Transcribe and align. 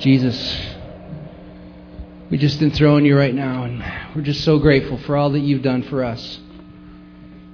Jesus, 0.00 0.58
we 2.30 2.38
just 2.38 2.62
enthrone 2.62 3.04
you 3.04 3.18
right 3.18 3.34
now, 3.34 3.64
and 3.64 3.84
we're 4.16 4.22
just 4.22 4.44
so 4.44 4.58
grateful 4.58 4.96
for 4.96 5.14
all 5.14 5.28
that 5.32 5.40
you've 5.40 5.62
done 5.62 5.82
for 5.82 6.02
us. 6.02 6.40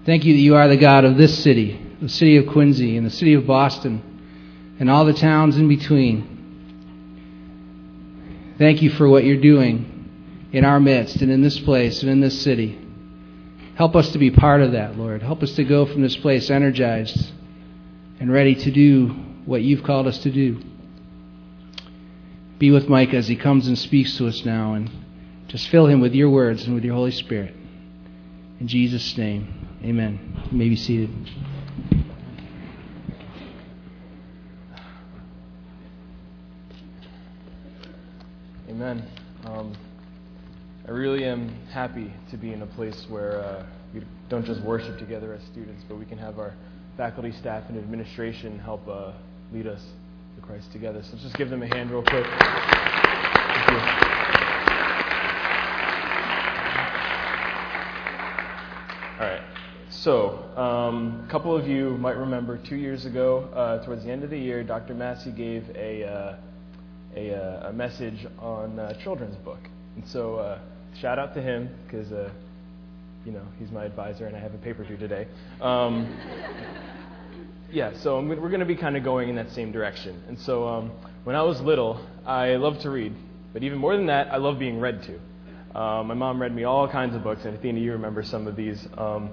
Thank 0.04 0.24
you 0.24 0.34
that 0.34 0.40
you 0.40 0.54
are 0.54 0.68
the 0.68 0.76
God 0.76 1.04
of 1.04 1.16
this 1.16 1.42
city, 1.42 1.84
the 2.00 2.08
city 2.08 2.36
of 2.36 2.46
Quincy, 2.46 2.96
and 2.96 3.04
the 3.04 3.10
city 3.10 3.34
of 3.34 3.48
Boston, 3.48 4.76
and 4.78 4.88
all 4.88 5.04
the 5.04 5.12
towns 5.12 5.56
in 5.56 5.66
between. 5.66 6.34
Thank 8.58 8.80
you 8.80 8.90
for 8.90 9.08
what 9.08 9.24
you're 9.24 9.40
doing 9.40 10.48
in 10.52 10.64
our 10.64 10.78
midst 10.78 11.16
and 11.22 11.32
in 11.32 11.42
this 11.42 11.58
place 11.58 12.02
and 12.02 12.10
in 12.12 12.20
this 12.20 12.40
city. 12.42 12.78
Help 13.74 13.96
us 13.96 14.12
to 14.12 14.18
be 14.18 14.30
part 14.30 14.60
of 14.60 14.70
that, 14.70 14.96
Lord. 14.96 15.20
Help 15.20 15.42
us 15.42 15.56
to 15.56 15.64
go 15.64 15.84
from 15.84 16.00
this 16.00 16.16
place 16.16 16.48
energized 16.48 17.32
and 18.20 18.32
ready 18.32 18.54
to 18.54 18.70
do 18.70 19.08
what 19.46 19.62
you've 19.62 19.82
called 19.82 20.06
us 20.06 20.18
to 20.18 20.30
do. 20.30 20.62
Be 22.58 22.70
with 22.70 22.88
Mike 22.88 23.12
as 23.12 23.28
he 23.28 23.36
comes 23.36 23.68
and 23.68 23.78
speaks 23.78 24.16
to 24.16 24.26
us 24.26 24.44
now, 24.46 24.72
and 24.72 24.90
just 25.46 25.68
fill 25.68 25.86
him 25.86 26.00
with 26.00 26.14
your 26.14 26.30
words 26.30 26.64
and 26.64 26.74
with 26.74 26.84
your 26.84 26.94
Holy 26.94 27.10
Spirit. 27.10 27.54
In 28.60 28.66
Jesus' 28.66 29.18
name, 29.18 29.68
amen. 29.84 30.48
You 30.50 30.56
may 30.56 30.70
be 30.70 30.76
seated. 30.76 31.10
Amen. 38.70 39.06
Um, 39.44 39.76
I 40.88 40.92
really 40.92 41.24
am 41.24 41.50
happy 41.72 42.10
to 42.30 42.38
be 42.38 42.54
in 42.54 42.62
a 42.62 42.66
place 42.66 43.04
where 43.10 43.40
uh, 43.40 43.66
we 43.92 44.02
don't 44.30 44.46
just 44.46 44.62
worship 44.62 44.98
together 44.98 45.34
as 45.34 45.42
students, 45.52 45.84
but 45.86 45.98
we 45.98 46.06
can 46.06 46.16
have 46.16 46.38
our 46.38 46.54
faculty, 46.96 47.32
staff, 47.32 47.64
and 47.68 47.76
administration 47.76 48.58
help 48.58 48.88
uh, 48.88 49.12
lead 49.52 49.66
us 49.66 49.84
Christ 50.46 50.70
together. 50.72 51.02
So 51.02 51.10
let's 51.12 51.22
just 51.24 51.36
give 51.36 51.50
them 51.50 51.62
a 51.62 51.66
hand 51.66 51.90
real 51.90 52.02
quick. 52.02 52.26
All 59.18 59.26
right. 59.26 59.42
So, 59.90 60.44
um, 60.56 61.24
a 61.26 61.30
couple 61.30 61.56
of 61.56 61.66
you 61.66 61.96
might 61.98 62.16
remember 62.16 62.58
two 62.58 62.76
years 62.76 63.06
ago, 63.06 63.48
uh, 63.54 63.84
towards 63.84 64.04
the 64.04 64.10
end 64.10 64.24
of 64.24 64.30
the 64.30 64.38
year, 64.38 64.62
Dr. 64.62 64.94
Massey 64.94 65.32
gave 65.32 65.68
a, 65.74 66.04
uh, 66.04 66.36
a, 67.16 67.34
uh, 67.34 67.68
a, 67.70 67.72
message 67.72 68.26
on 68.38 68.78
a 68.78 68.96
children's 69.02 69.36
book. 69.36 69.60
And 69.96 70.06
so, 70.06 70.36
uh, 70.36 70.58
shout 71.00 71.18
out 71.18 71.34
to 71.34 71.42
him 71.42 71.70
because 71.86 72.12
uh, 72.12 72.30
you 73.26 73.32
know, 73.32 73.42
he's 73.58 73.72
my 73.72 73.84
advisor 73.84 74.26
and 74.26 74.36
I 74.36 74.38
have 74.38 74.54
a 74.54 74.58
paper 74.58 74.84
due 74.84 74.96
today. 74.96 75.26
Um, 75.60 76.16
yeah, 77.72 77.92
so 77.98 78.20
we're 78.22 78.36
going 78.48 78.60
to 78.60 78.66
be 78.66 78.76
kind 78.76 78.96
of 78.96 79.04
going 79.04 79.28
in 79.28 79.36
that 79.36 79.50
same 79.50 79.72
direction. 79.72 80.22
And 80.28 80.38
so 80.38 80.66
um, 80.66 80.90
when 81.24 81.36
I 81.36 81.42
was 81.42 81.60
little, 81.60 82.00
I 82.24 82.56
loved 82.56 82.82
to 82.82 82.90
read. 82.90 83.14
But 83.52 83.62
even 83.62 83.78
more 83.78 83.96
than 83.96 84.06
that, 84.06 84.32
I 84.32 84.36
love 84.36 84.58
being 84.58 84.80
read 84.80 85.02
to. 85.04 85.78
Um, 85.78 86.06
my 86.06 86.14
mom 86.14 86.40
read 86.40 86.54
me 86.54 86.64
all 86.64 86.88
kinds 86.88 87.14
of 87.14 87.22
books, 87.22 87.44
and 87.44 87.56
Athena, 87.56 87.78
you 87.80 87.92
remember 87.92 88.22
some 88.22 88.46
of 88.46 88.56
these. 88.56 88.86
Um, 88.96 89.30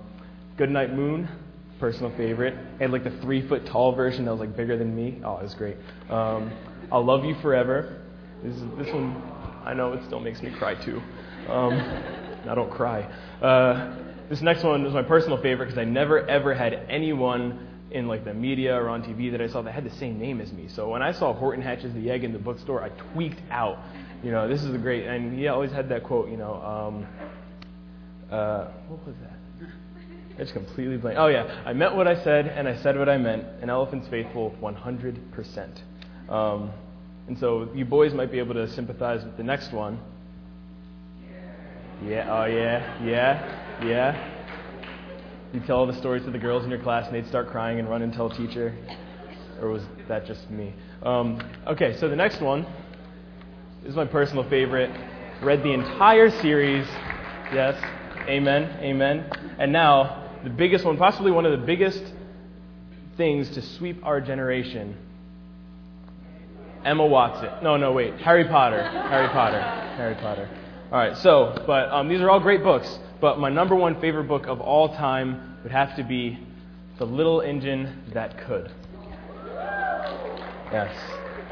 Goodnight 0.58 0.94
Moon, 0.94 1.28
personal 1.80 2.16
favorite. 2.16 2.54
I 2.80 2.84
had 2.84 2.92
like 2.92 3.04
the 3.04 3.18
three 3.22 3.48
foot 3.48 3.66
tall 3.66 3.96
version 3.96 4.26
that 4.26 4.32
was 4.32 4.40
like 4.40 4.56
bigger 4.56 4.78
than 4.78 4.96
me. 4.96 5.20
Oh, 5.24 5.38
it 5.38 5.44
was 5.44 5.56
great. 5.56 5.78
Um, 6.10 6.52
I'll 6.92 7.04
Love 7.04 7.26
You 7.26 7.36
Forever. 7.42 8.02
This, 8.44 8.56
this 8.78 8.94
one, 8.94 9.22
I 9.66 9.74
know 9.74 9.94
it 9.94 10.04
still 10.06 10.20
makes 10.20 10.42
me 10.42 10.52
cry 10.52 10.76
too. 10.76 11.02
Um, 11.50 11.74
I 12.48 12.54
don't 12.56 12.72
cry. 12.72 13.02
Uh, 13.42 13.96
this 14.30 14.42
next 14.42 14.64
one 14.64 14.84
was 14.84 14.94
my 14.94 15.02
personal 15.02 15.42
favorite 15.42 15.68
because 15.68 15.80
I 15.80 15.86
never 15.86 16.28
ever 16.28 16.54
had 16.54 16.74
anyone 16.90 17.68
in 17.94 18.08
like 18.08 18.26
the 18.26 18.34
media 18.34 18.76
or 18.76 18.90
on 18.90 19.04
TV 19.04 19.32
that 19.32 19.42
I 19.42 19.48
saw 19.48 19.62
that 19.62 19.72
had 19.72 19.86
the 19.86 19.96
same 19.96 20.20
name 20.20 20.42
as 20.42 20.52
me. 20.52 20.68
So 20.68 20.90
when 20.90 21.02
I 21.02 21.12
saw 21.12 21.34
Horton 21.34 21.64
hatches 21.64 21.94
the 21.94 22.10
egg 22.10 22.24
in 22.24 22.34
the 22.34 22.40
bookstore, 22.40 22.84
I 22.84 22.90
tweaked 22.90 23.42
out. 23.52 23.78
You 24.24 24.32
know, 24.32 24.48
this 24.48 24.64
is 24.64 24.74
a 24.74 24.78
great, 24.78 25.06
and 25.06 25.38
he 25.38 25.48
always 25.48 25.72
had 25.72 25.90
that 25.90 26.04
quote. 26.04 26.30
You 26.30 26.38
know, 26.38 26.56
um, 26.56 27.08
uh, 28.32 28.72
what 28.88 29.06
was 29.06 29.16
that? 29.22 29.70
I 30.36 30.40
just 30.40 30.54
completely 30.54 30.98
blank. 30.98 31.18
Oh 31.20 31.28
yeah, 31.28 31.62
I 31.66 31.74
meant 31.74 31.96
what 31.96 32.08
I 32.08 32.22
said, 32.24 32.48
and 32.48 32.68
I 32.68 32.76
said 32.82 32.98
what 32.98 33.08
I 33.08 33.18
meant. 33.18 33.46
An 33.62 33.70
elephant's 33.70 34.08
faithful 34.08 34.56
100%. 34.62 35.82
Um, 36.30 36.72
and 37.28 37.38
so 37.38 37.70
you 37.76 37.86
boys 37.86 38.14
might 38.14 38.32
be 38.32 38.40
able 38.40 38.56
to 38.56 38.68
sympathize 38.74 39.24
with 39.24 39.38
the 39.38 39.44
next 39.44 39.72
one. 39.72 40.00
Yeah, 42.04 42.28
oh 42.30 42.46
yeah, 42.46 43.04
yeah, 43.04 43.86
yeah. 43.86 44.33
You 45.54 45.60
tell 45.60 45.78
all 45.78 45.86
the 45.86 45.98
stories 46.00 46.24
to 46.26 46.32
the 46.32 46.40
girls 46.40 46.64
in 46.64 46.72
your 46.72 46.82
class 46.82 47.06
and 47.06 47.16
they'd 47.16 47.28
start 47.28 47.50
crying 47.50 47.78
and 47.78 47.88
run 47.88 48.02
and 48.02 48.12
tell 48.12 48.28
teacher? 48.28 48.76
Or 49.62 49.70
was 49.70 49.84
that 50.08 50.26
just 50.26 50.50
me? 50.50 50.74
Um, 51.04 51.40
okay, 51.68 51.96
so 51.98 52.10
the 52.10 52.16
next 52.16 52.42
one 52.42 52.66
is 53.86 53.96
my 53.96 54.06
personal 54.06 54.50
favorite. 54.50 54.90
Read 55.44 55.62
the 55.62 55.72
entire 55.72 56.32
series. 56.42 56.88
Yes, 57.54 57.80
amen, 58.28 58.64
amen. 58.82 59.30
And 59.60 59.72
now, 59.72 60.28
the 60.44 60.50
biggest 60.50 60.86
one, 60.86 60.98
possibly 60.98 61.32
one 61.32 61.46
of 61.46 61.52
the 61.52 61.66
biggest 61.66 62.04
things 63.16 63.48
to 63.52 63.62
sweep 63.62 64.04
our 64.04 64.20
generation 64.20 64.98
Emma 66.84 67.06
Watson. 67.06 67.50
No, 67.62 67.78
no, 67.78 67.92
wait. 67.94 68.16
Harry 68.22 68.46
Potter. 68.46 68.84
Harry 68.84 69.30
Potter. 69.30 69.62
Harry 69.62 70.16
Potter. 70.16 70.50
All 70.92 70.98
right, 70.98 71.16
so, 71.18 71.64
but 71.66 71.90
um, 71.90 72.10
these 72.10 72.22
are 72.22 72.30
all 72.30 72.40
great 72.40 72.64
books, 72.64 73.00
but 73.24 73.40
my 73.40 73.48
number 73.48 73.74
one 73.74 74.02
favorite 74.02 74.26
book 74.26 74.48
of 74.48 74.60
all 74.60 74.90
time 74.98 75.56
would 75.64 75.72
have 75.72 75.96
to 75.96 76.04
be 76.04 76.38
The 76.98 77.06
Little 77.06 77.40
Engine 77.40 78.04
That 78.14 78.38
Could. 78.38 78.70
Yes. 80.74 80.94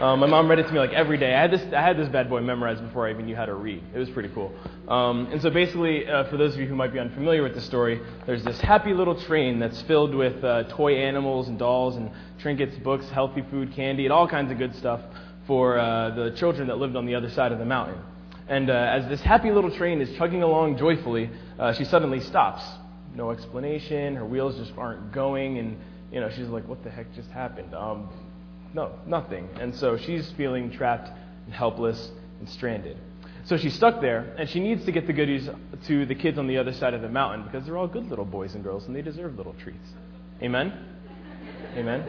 Um, 0.02 0.20
my 0.20 0.28
mom 0.28 0.50
read 0.50 0.60
it 0.60 0.68
to 0.68 0.74
me 0.74 0.80
like 0.80 0.92
every 0.92 1.18
day. 1.18 1.34
I 1.34 1.40
had 1.40 1.50
this, 1.50 1.62
I 1.74 1.80
had 1.80 1.98
this 1.98 2.10
bad 2.10 2.30
boy 2.30 2.42
memorized 2.42 2.84
before 2.84 3.08
I 3.08 3.12
even 3.12 3.26
knew 3.26 3.38
how 3.38 3.46
to 3.46 3.54
read. 3.54 3.82
It 3.96 4.00
was 4.00 4.10
pretty 4.10 4.28
cool. 4.36 4.54
Um, 4.90 5.28
and 5.32 5.42
so 5.42 5.50
basically, 5.50 6.06
uh, 6.10 6.26
for 6.26 6.36
those 6.36 6.56
of 6.56 6.60
you 6.60 6.68
who 6.68 6.76
might 6.76 6.92
be 6.92 7.00
unfamiliar 7.00 7.42
with 7.42 7.56
the 7.56 7.62
story, 7.62 8.02
there's 8.26 8.44
this 8.44 8.60
happy 8.60 8.94
little 8.94 9.16
train 9.16 9.58
that's 9.58 9.82
filled 9.84 10.14
with 10.14 10.44
uh, 10.44 10.64
toy 10.64 10.98
animals 10.98 11.48
and 11.48 11.58
dolls 11.58 11.96
and 11.96 12.12
trinkets, 12.40 12.76
books, 12.80 13.08
healthy 13.12 13.46
food, 13.50 13.72
candy, 13.74 14.04
and 14.04 14.12
all 14.12 14.28
kinds 14.28 14.52
of 14.52 14.58
good 14.58 14.76
stuff 14.76 15.00
for 15.48 15.80
uh, 15.80 16.10
the 16.16 16.32
children 16.32 16.68
that 16.68 16.80
lived 16.80 16.98
on 16.98 17.06
the 17.06 17.16
other 17.16 17.30
side 17.30 17.54
of 17.54 17.60
the 17.60 17.66
mountain. 17.66 17.98
And 18.52 18.70
uh, 18.70 18.74
as 18.74 19.08
this 19.08 19.22
happy 19.22 19.50
little 19.50 19.72
train 19.72 20.02
is 20.02 20.14
chugging 20.18 20.44
along 20.44 20.78
joyfully, 20.78 21.30
uh, 21.58 21.72
she 21.72 21.86
suddenly 21.86 22.20
stops. 22.20 22.62
No 23.16 23.32
explanation. 23.32 24.18
Her 24.18 24.26
wheels 24.26 24.58
just 24.58 24.78
aren't 24.78 25.14
going, 25.14 25.58
and 25.58 25.80
you 26.12 26.20
know 26.20 26.30
she's 26.30 26.50
like, 26.50 26.68
"What 26.68 26.84
the 26.84 26.90
heck 26.90 27.14
just 27.16 27.32
happened?" 27.32 27.74
Um, 27.74 28.10
no, 28.74 28.92
nothing. 29.08 29.48
And 29.58 29.74
so 29.74 29.96
she's 29.96 30.30
feeling 30.32 30.70
trapped 30.70 31.10
and 31.46 31.54
helpless 31.54 32.12
and 32.40 32.50
stranded. 32.50 32.98
So 33.46 33.56
she's 33.56 33.74
stuck 33.74 34.02
there, 34.02 34.36
and 34.38 34.50
she 34.50 34.60
needs 34.60 34.84
to 34.84 34.92
get 34.92 35.08
the 35.08 35.14
goodies 35.14 35.50
to 35.88 36.06
the 36.06 36.16
kids 36.16 36.38
on 36.38 36.48
the 36.48 36.58
other 36.58 36.74
side 36.74 36.94
of 36.94 37.02
the 37.02 37.10
mountain 37.10 37.46
because 37.46 37.66
they're 37.66 37.78
all 37.78 37.88
good 37.88 38.10
little 38.10 38.26
boys 38.26 38.54
and 38.54 38.66
girls, 38.66 38.86
and 38.86 38.94
they 38.94 39.02
deserve 39.02 39.38
little 39.38 39.56
treats. 39.64 39.88
Amen. 40.42 40.74
Amen. 41.78 42.04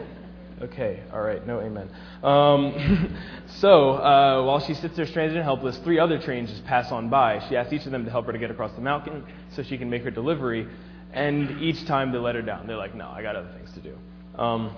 Okay, 0.61 1.03
all 1.11 1.21
right, 1.21 1.45
no 1.45 1.59
amen. 1.59 1.89
Um, 2.23 3.17
so 3.59 3.93
uh, 3.93 4.43
while 4.43 4.59
she 4.59 4.73
sits 4.75 4.95
there 4.95 5.07
stranded 5.07 5.35
and 5.35 5.43
helpless, 5.43 5.77
three 5.79 5.99
other 5.99 6.19
trains 6.19 6.49
just 6.49 6.63
pass 6.65 6.91
on 6.91 7.09
by. 7.09 7.45
She 7.49 7.57
asks 7.57 7.73
each 7.73 7.85
of 7.85 7.91
them 7.91 8.05
to 8.05 8.11
help 8.11 8.27
her 8.27 8.31
to 8.31 8.37
get 8.37 8.51
across 8.51 8.71
the 8.73 8.81
mountain 8.81 9.25
so 9.55 9.63
she 9.63 9.77
can 9.77 9.89
make 9.89 10.03
her 10.03 10.11
delivery, 10.11 10.67
and 11.11 11.61
each 11.61 11.85
time 11.85 12.11
they 12.11 12.17
let 12.17 12.35
her 12.35 12.41
down. 12.41 12.67
They're 12.67 12.77
like, 12.77 12.95
no, 12.95 13.09
I 13.09 13.21
got 13.21 13.35
other 13.35 13.51
things 13.57 13.71
to 13.73 13.81
do. 13.81 13.97
Um, 14.39 14.75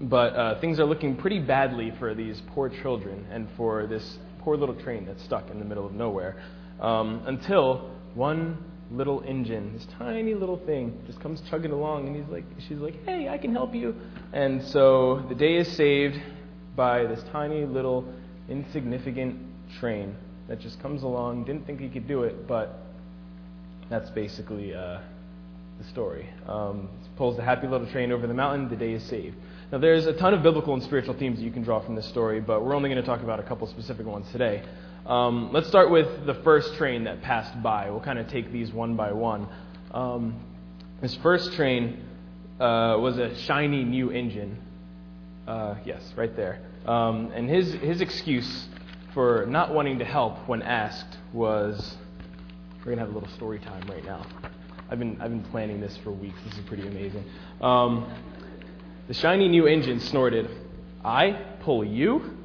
but 0.00 0.34
uh, 0.34 0.60
things 0.60 0.78
are 0.78 0.84
looking 0.84 1.16
pretty 1.16 1.40
badly 1.40 1.92
for 1.98 2.14
these 2.14 2.40
poor 2.48 2.68
children 2.68 3.26
and 3.30 3.48
for 3.56 3.86
this 3.86 4.18
poor 4.40 4.56
little 4.56 4.74
train 4.74 5.04
that's 5.06 5.22
stuck 5.24 5.50
in 5.50 5.58
the 5.58 5.64
middle 5.64 5.86
of 5.86 5.92
nowhere 5.92 6.40
um, 6.80 7.22
until 7.26 7.90
one 8.14 8.56
little 8.90 9.22
engine, 9.22 9.72
this 9.74 9.86
tiny 9.98 10.34
little 10.34 10.56
thing, 10.64 10.98
just 11.06 11.20
comes 11.20 11.42
chugging 11.50 11.72
along, 11.72 12.06
and 12.06 12.16
he's 12.16 12.28
like, 12.30 12.44
she's 12.66 12.78
like, 12.78 13.04
"Hey, 13.04 13.28
I 13.28 13.38
can 13.38 13.52
help 13.52 13.74
you." 13.74 13.94
And 14.32 14.62
so 14.62 15.24
the 15.28 15.34
day 15.34 15.56
is 15.56 15.70
saved 15.76 16.20
by 16.74 17.04
this 17.04 17.22
tiny 17.32 17.64
little 17.64 18.04
insignificant 18.48 19.38
train 19.78 20.14
that 20.48 20.60
just 20.60 20.80
comes 20.80 21.02
along. 21.02 21.44
Didn't 21.44 21.66
think 21.66 21.80
he 21.80 21.88
could 21.88 22.08
do 22.08 22.22
it, 22.22 22.46
but 22.46 22.80
that's 23.90 24.10
basically 24.10 24.74
uh, 24.74 25.00
the 25.78 25.84
story. 25.90 26.28
Um, 26.46 26.88
pulls 27.16 27.36
the 27.36 27.42
happy 27.42 27.66
little 27.66 27.90
train 27.90 28.12
over 28.12 28.26
the 28.26 28.34
mountain. 28.34 28.68
The 28.68 28.76
day 28.76 28.92
is 28.92 29.02
saved. 29.04 29.36
Now, 29.70 29.78
there's 29.78 30.06
a 30.06 30.14
ton 30.14 30.32
of 30.32 30.42
biblical 30.42 30.72
and 30.72 30.82
spiritual 30.82 31.14
themes 31.18 31.38
that 31.38 31.44
you 31.44 31.50
can 31.50 31.62
draw 31.62 31.84
from 31.84 31.94
this 31.94 32.08
story, 32.08 32.40
but 32.40 32.64
we're 32.64 32.74
only 32.74 32.88
going 32.88 33.00
to 33.00 33.06
talk 33.06 33.22
about 33.22 33.38
a 33.38 33.42
couple 33.42 33.66
specific 33.66 34.06
ones 34.06 34.26
today. 34.32 34.62
Um, 35.08 35.54
let's 35.54 35.66
start 35.68 35.90
with 35.90 36.26
the 36.26 36.34
first 36.34 36.74
train 36.74 37.04
that 37.04 37.22
passed 37.22 37.62
by. 37.62 37.88
We'll 37.88 37.98
kind 37.98 38.18
of 38.18 38.28
take 38.28 38.52
these 38.52 38.70
one 38.74 38.94
by 38.94 39.10
one. 39.10 39.48
Um, 39.90 40.38
this 41.00 41.14
first 41.16 41.54
train 41.54 42.04
uh, 42.60 42.98
was 43.00 43.16
a 43.16 43.34
shiny 43.34 43.84
new 43.84 44.10
engine. 44.10 44.58
Uh, 45.46 45.76
yes, 45.86 46.12
right 46.14 46.36
there. 46.36 46.60
Um, 46.84 47.32
and 47.34 47.48
his, 47.48 47.72
his 47.72 48.02
excuse 48.02 48.66
for 49.14 49.46
not 49.48 49.72
wanting 49.72 49.98
to 50.00 50.04
help 50.04 50.46
when 50.46 50.60
asked 50.60 51.16
was 51.32 51.96
we're 52.80 52.94
going 52.94 52.98
to 52.98 53.04
have 53.06 53.10
a 53.10 53.18
little 53.18 53.34
story 53.34 53.60
time 53.60 53.88
right 53.88 54.04
now. 54.04 54.26
I've 54.90 54.98
been, 54.98 55.18
I've 55.22 55.30
been 55.30 55.44
planning 55.44 55.80
this 55.80 55.96
for 56.04 56.10
weeks. 56.10 56.36
This 56.44 56.58
is 56.58 56.64
pretty 56.66 56.86
amazing. 56.86 57.24
Um, 57.62 58.12
the 59.06 59.14
shiny 59.14 59.48
new 59.48 59.66
engine 59.66 60.00
snorted, 60.00 60.50
I 61.02 61.32
pull 61.60 61.82
you? 61.82 62.36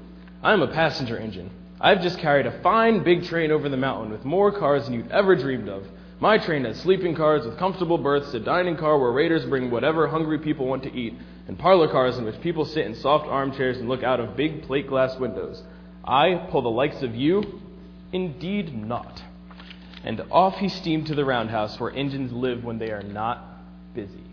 I'm 0.42 0.62
a 0.62 0.68
passenger 0.68 1.18
engine. 1.18 1.52
I've 1.84 2.02
just 2.02 2.18
carried 2.20 2.46
a 2.46 2.62
fine 2.62 3.04
big 3.04 3.26
train 3.26 3.52
over 3.52 3.68
the 3.68 3.76
mountain 3.76 4.10
with 4.10 4.24
more 4.24 4.58
cars 4.58 4.86
than 4.86 4.94
you'd 4.94 5.12
ever 5.12 5.36
dreamed 5.36 5.68
of. 5.68 5.86
My 6.22 6.38
train 6.38 6.64
has 6.64 6.80
sleeping 6.80 7.14
cars 7.14 7.46
with 7.46 7.58
comfortable 7.58 7.98
berths, 7.98 8.34
a 8.34 8.40
dining 8.40 8.78
car 8.78 8.98
where 8.98 9.12
raiders 9.12 9.46
bring 9.46 9.70
whatever 9.70 10.08
hungry 10.08 10.40
people 10.40 10.66
want 10.66 10.84
to 10.84 10.96
eat, 10.96 11.14
and 11.46 11.60
parlor 11.60 11.90
cars 11.90 12.18
in 12.18 12.24
which 12.24 12.40
people 12.40 12.64
sit 12.64 12.86
in 12.86 12.96
soft 12.96 13.28
armchairs 13.28 13.80
and 13.80 13.90
look 13.90 14.02
out 14.02 14.22
of 14.22 14.38
big 14.38 14.64
plate 14.64 14.88
glass 14.88 15.20
windows. 15.20 15.62
I 16.06 16.48
pull 16.50 16.62
the 16.62 16.70
likes 16.70 17.02
of 17.02 17.16
you? 17.16 17.60
Indeed 18.14 18.74
not. 18.74 19.22
And 20.06 20.22
off 20.32 20.56
he 20.56 20.70
steamed 20.70 21.08
to 21.08 21.16
the 21.16 21.26
roundhouse 21.26 21.78
where 21.82 21.92
engines 21.92 22.32
live 22.32 22.64
when 22.64 22.80
they 22.80 22.92
are 22.92 23.04
not 23.04 23.46
busy. 23.94 24.24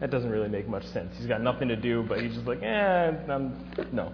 That 0.00 0.10
doesn't 0.10 0.30
really 0.30 0.48
make 0.48 0.66
much 0.68 0.86
sense. 0.86 1.14
He's 1.18 1.26
got 1.26 1.42
nothing 1.42 1.68
to 1.68 1.76
do, 1.76 2.02
but 2.02 2.22
he's 2.22 2.32
just 2.32 2.46
like, 2.46 2.62
eh, 2.62 3.12
I'm, 3.28 3.52
no. 3.92 4.10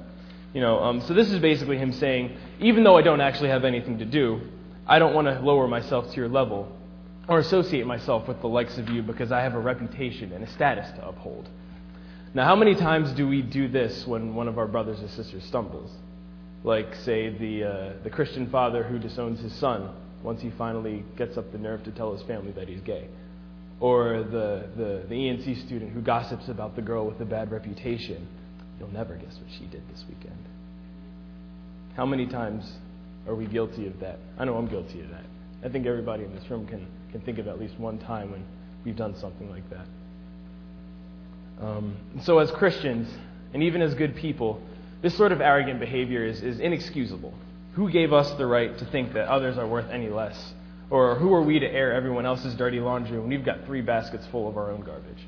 You 0.54 0.60
know, 0.60 0.78
um, 0.78 1.00
so 1.02 1.12
this 1.14 1.30
is 1.30 1.40
basically 1.40 1.76
him 1.76 1.92
saying, 1.92 2.36
even 2.60 2.84
though 2.84 2.96
I 2.96 3.02
don't 3.02 3.20
actually 3.20 3.48
have 3.50 3.64
anything 3.64 3.98
to 3.98 4.04
do, 4.04 4.40
I 4.86 5.00
don't 5.00 5.12
want 5.12 5.26
to 5.26 5.40
lower 5.40 5.66
myself 5.66 6.10
to 6.10 6.16
your 6.16 6.28
level 6.28 6.70
or 7.28 7.40
associate 7.40 7.86
myself 7.86 8.28
with 8.28 8.40
the 8.40 8.46
likes 8.46 8.78
of 8.78 8.88
you 8.88 9.02
because 9.02 9.32
I 9.32 9.40
have 9.40 9.54
a 9.54 9.58
reputation 9.58 10.32
and 10.32 10.44
a 10.44 10.50
status 10.52 10.90
to 10.92 11.08
uphold. 11.08 11.48
Now, 12.34 12.44
how 12.44 12.54
many 12.54 12.74
times 12.74 13.10
do 13.12 13.26
we 13.26 13.42
do 13.42 13.66
this 13.66 14.06
when 14.06 14.34
one 14.34 14.46
of 14.46 14.58
our 14.58 14.66
brothers 14.66 15.02
or 15.02 15.08
sisters 15.08 15.44
stumbles? 15.44 15.90
Like, 16.62 16.94
say, 16.96 17.30
the, 17.30 17.64
uh, 17.64 17.92
the 18.04 18.10
Christian 18.10 18.48
father 18.50 18.84
who 18.84 18.98
disowns 18.98 19.40
his 19.40 19.54
son 19.54 19.90
once 20.22 20.40
he 20.40 20.50
finally 20.50 21.04
gets 21.16 21.36
up 21.36 21.50
the 21.52 21.58
nerve 21.58 21.82
to 21.84 21.90
tell 21.90 22.12
his 22.12 22.22
family 22.22 22.52
that 22.52 22.68
he's 22.68 22.80
gay. 22.80 23.08
Or 23.80 24.22
the, 24.22 24.68
the, 24.76 25.04
the 25.08 25.14
ENC 25.14 25.66
student 25.66 25.92
who 25.92 26.00
gossips 26.00 26.48
about 26.48 26.76
the 26.76 26.82
girl 26.82 27.06
with 27.06 27.18
the 27.18 27.24
bad 27.24 27.50
reputation. 27.50 28.26
You'll 28.78 28.92
never 28.92 29.14
guess 29.16 29.38
what 29.38 29.50
she 29.58 29.66
did 29.66 29.82
this 29.92 30.04
weekend. 30.08 30.44
How 31.96 32.04
many 32.06 32.26
times 32.26 32.70
are 33.26 33.34
we 33.34 33.46
guilty 33.46 33.86
of 33.86 34.00
that? 34.00 34.18
I 34.38 34.44
know 34.44 34.56
I'm 34.56 34.68
guilty 34.68 35.00
of 35.00 35.10
that. 35.10 35.24
I 35.64 35.68
think 35.68 35.86
everybody 35.86 36.24
in 36.24 36.34
this 36.34 36.48
room 36.50 36.66
can, 36.66 36.86
can 37.12 37.20
think 37.22 37.38
of 37.38 37.48
at 37.48 37.58
least 37.58 37.78
one 37.78 37.98
time 37.98 38.30
when 38.30 38.44
we've 38.84 38.96
done 38.96 39.16
something 39.16 39.48
like 39.50 39.68
that. 39.70 39.86
Um, 41.60 41.96
so, 42.22 42.38
as 42.38 42.50
Christians, 42.50 43.08
and 43.52 43.62
even 43.62 43.80
as 43.80 43.94
good 43.94 44.16
people, 44.16 44.60
this 45.02 45.16
sort 45.16 45.32
of 45.32 45.40
arrogant 45.40 45.80
behavior 45.80 46.24
is, 46.24 46.42
is 46.42 46.58
inexcusable. 46.58 47.32
Who 47.74 47.90
gave 47.90 48.12
us 48.12 48.30
the 48.32 48.46
right 48.46 48.76
to 48.78 48.84
think 48.86 49.12
that 49.14 49.28
others 49.28 49.56
are 49.56 49.66
worth 49.66 49.88
any 49.90 50.08
less? 50.08 50.54
Or 50.90 51.14
who 51.14 51.32
are 51.34 51.42
we 51.42 51.58
to 51.58 51.66
air 51.66 51.92
everyone 51.92 52.26
else's 52.26 52.54
dirty 52.54 52.80
laundry 52.80 53.18
when 53.18 53.28
we've 53.28 53.44
got 53.44 53.64
three 53.64 53.80
baskets 53.80 54.26
full 54.26 54.48
of 54.48 54.56
our 54.56 54.70
own 54.70 54.82
garbage? 54.82 55.24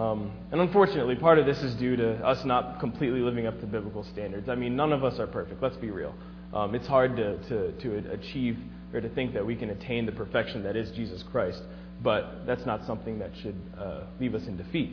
Um, 0.00 0.32
and 0.50 0.62
unfortunately, 0.62 1.14
part 1.14 1.38
of 1.38 1.44
this 1.44 1.62
is 1.62 1.74
due 1.74 1.94
to 1.96 2.14
us 2.26 2.42
not 2.46 2.80
completely 2.80 3.20
living 3.20 3.46
up 3.46 3.60
to 3.60 3.66
biblical 3.66 4.02
standards. 4.02 4.48
I 4.48 4.54
mean, 4.54 4.74
none 4.74 4.94
of 4.94 5.04
us 5.04 5.18
are 5.18 5.26
perfect, 5.26 5.62
let's 5.62 5.76
be 5.76 5.90
real. 5.90 6.14
Um, 6.54 6.74
it's 6.74 6.86
hard 6.86 7.16
to, 7.16 7.36
to, 7.48 7.72
to 7.72 8.10
achieve 8.12 8.56
or 8.94 9.02
to 9.02 9.08
think 9.10 9.34
that 9.34 9.44
we 9.44 9.54
can 9.54 9.68
attain 9.70 10.06
the 10.06 10.12
perfection 10.12 10.62
that 10.62 10.74
is 10.74 10.90
Jesus 10.92 11.22
Christ, 11.24 11.62
but 12.02 12.46
that's 12.46 12.64
not 12.64 12.86
something 12.86 13.18
that 13.18 13.30
should 13.42 13.60
uh, 13.78 14.04
leave 14.18 14.34
us 14.34 14.46
in 14.46 14.56
defeat. 14.56 14.90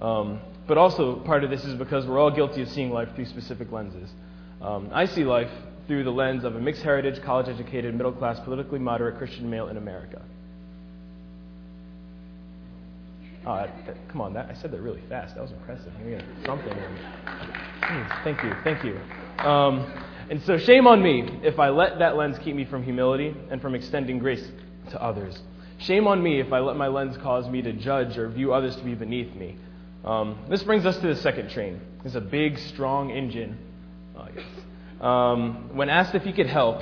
Um, 0.00 0.40
but 0.66 0.78
also, 0.78 1.16
part 1.16 1.44
of 1.44 1.50
this 1.50 1.62
is 1.64 1.74
because 1.74 2.06
we're 2.06 2.18
all 2.18 2.30
guilty 2.30 2.62
of 2.62 2.70
seeing 2.70 2.90
life 2.90 3.08
through 3.14 3.26
specific 3.26 3.70
lenses. 3.70 4.10
Um, 4.62 4.88
I 4.90 5.04
see 5.04 5.24
life 5.24 5.50
through 5.86 6.04
the 6.04 6.10
lens 6.10 6.44
of 6.44 6.56
a 6.56 6.60
mixed 6.60 6.82
heritage, 6.82 7.22
college 7.22 7.48
educated, 7.48 7.94
middle 7.94 8.12
class, 8.12 8.40
politically 8.40 8.78
moderate 8.78 9.18
Christian 9.18 9.50
male 9.50 9.68
in 9.68 9.76
America. 9.76 10.22
Uh, 13.46 13.68
come 14.08 14.20
on, 14.20 14.34
that, 14.34 14.50
I 14.50 14.54
said 14.54 14.72
that 14.72 14.80
really 14.80 15.02
fast. 15.08 15.36
That 15.36 15.42
was 15.42 15.52
impressive. 15.52 15.92
Something. 16.44 16.76
Thank 18.24 18.42
you, 18.42 18.52
thank 18.64 18.84
you. 18.84 18.98
Um, 19.38 19.92
and 20.28 20.42
so, 20.42 20.58
shame 20.58 20.88
on 20.88 21.00
me 21.00 21.38
if 21.44 21.60
I 21.60 21.68
let 21.68 22.00
that 22.00 22.16
lens 22.16 22.38
keep 22.42 22.56
me 22.56 22.64
from 22.64 22.82
humility 22.82 23.36
and 23.50 23.62
from 23.62 23.76
extending 23.76 24.18
grace 24.18 24.44
to 24.90 25.00
others. 25.00 25.38
Shame 25.78 26.08
on 26.08 26.20
me 26.22 26.40
if 26.40 26.52
I 26.52 26.58
let 26.58 26.76
my 26.76 26.88
lens 26.88 27.16
cause 27.18 27.48
me 27.48 27.62
to 27.62 27.72
judge 27.72 28.18
or 28.18 28.28
view 28.28 28.52
others 28.52 28.74
to 28.76 28.82
be 28.82 28.94
beneath 28.94 29.32
me. 29.36 29.56
Um, 30.04 30.38
this 30.48 30.62
brings 30.64 30.84
us 30.84 30.96
to 30.98 31.06
the 31.06 31.16
second 31.16 31.50
train. 31.50 31.80
It's 32.04 32.14
a 32.14 32.20
big, 32.20 32.58
strong 32.58 33.10
engine. 33.10 33.58
Oh, 34.16 34.26
yes. 34.34 34.44
um, 35.00 35.76
when 35.76 35.88
asked 35.88 36.14
if 36.14 36.22
he 36.22 36.32
could 36.32 36.46
help, 36.46 36.80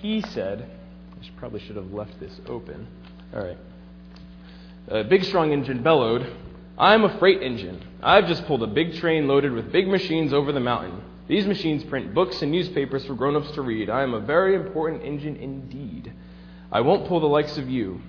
he 0.00 0.20
said, 0.20 0.68
I 1.12 1.38
probably 1.38 1.60
should 1.60 1.76
have 1.76 1.92
left 1.92 2.20
this 2.20 2.40
open. 2.46 2.86
All 3.34 3.42
right. 3.42 3.56
A 4.88 5.02
big, 5.02 5.24
strong 5.24 5.52
engine 5.52 5.82
bellowed, 5.82 6.30
I'm 6.76 7.04
a 7.04 7.18
freight 7.18 7.42
engine. 7.42 7.82
I've 8.02 8.26
just 8.26 8.44
pulled 8.46 8.62
a 8.62 8.66
big 8.66 8.94
train 8.96 9.26
loaded 9.26 9.52
with 9.52 9.72
big 9.72 9.88
machines 9.88 10.34
over 10.34 10.52
the 10.52 10.60
mountain. 10.60 11.02
These 11.26 11.46
machines 11.46 11.82
print 11.84 12.12
books 12.12 12.42
and 12.42 12.52
newspapers 12.52 13.06
for 13.06 13.14
grown 13.14 13.34
ups 13.34 13.50
to 13.52 13.62
read. 13.62 13.88
I 13.88 14.02
am 14.02 14.12
a 14.12 14.20
very 14.20 14.54
important 14.54 15.02
engine 15.02 15.36
indeed. 15.36 16.12
I 16.70 16.82
won't 16.82 17.08
pull 17.08 17.20
the 17.20 17.26
likes 17.26 17.56
of 17.56 17.70
you. 17.70 18.02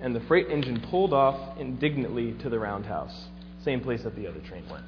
And 0.00 0.16
the 0.16 0.20
freight 0.20 0.48
engine 0.50 0.80
pulled 0.80 1.12
off 1.12 1.58
indignantly 1.58 2.32
to 2.40 2.48
the 2.48 2.58
roundhouse, 2.58 3.28
same 3.62 3.80
place 3.80 4.02
that 4.02 4.16
the 4.16 4.26
other 4.26 4.40
train 4.40 4.64
went. 4.68 4.84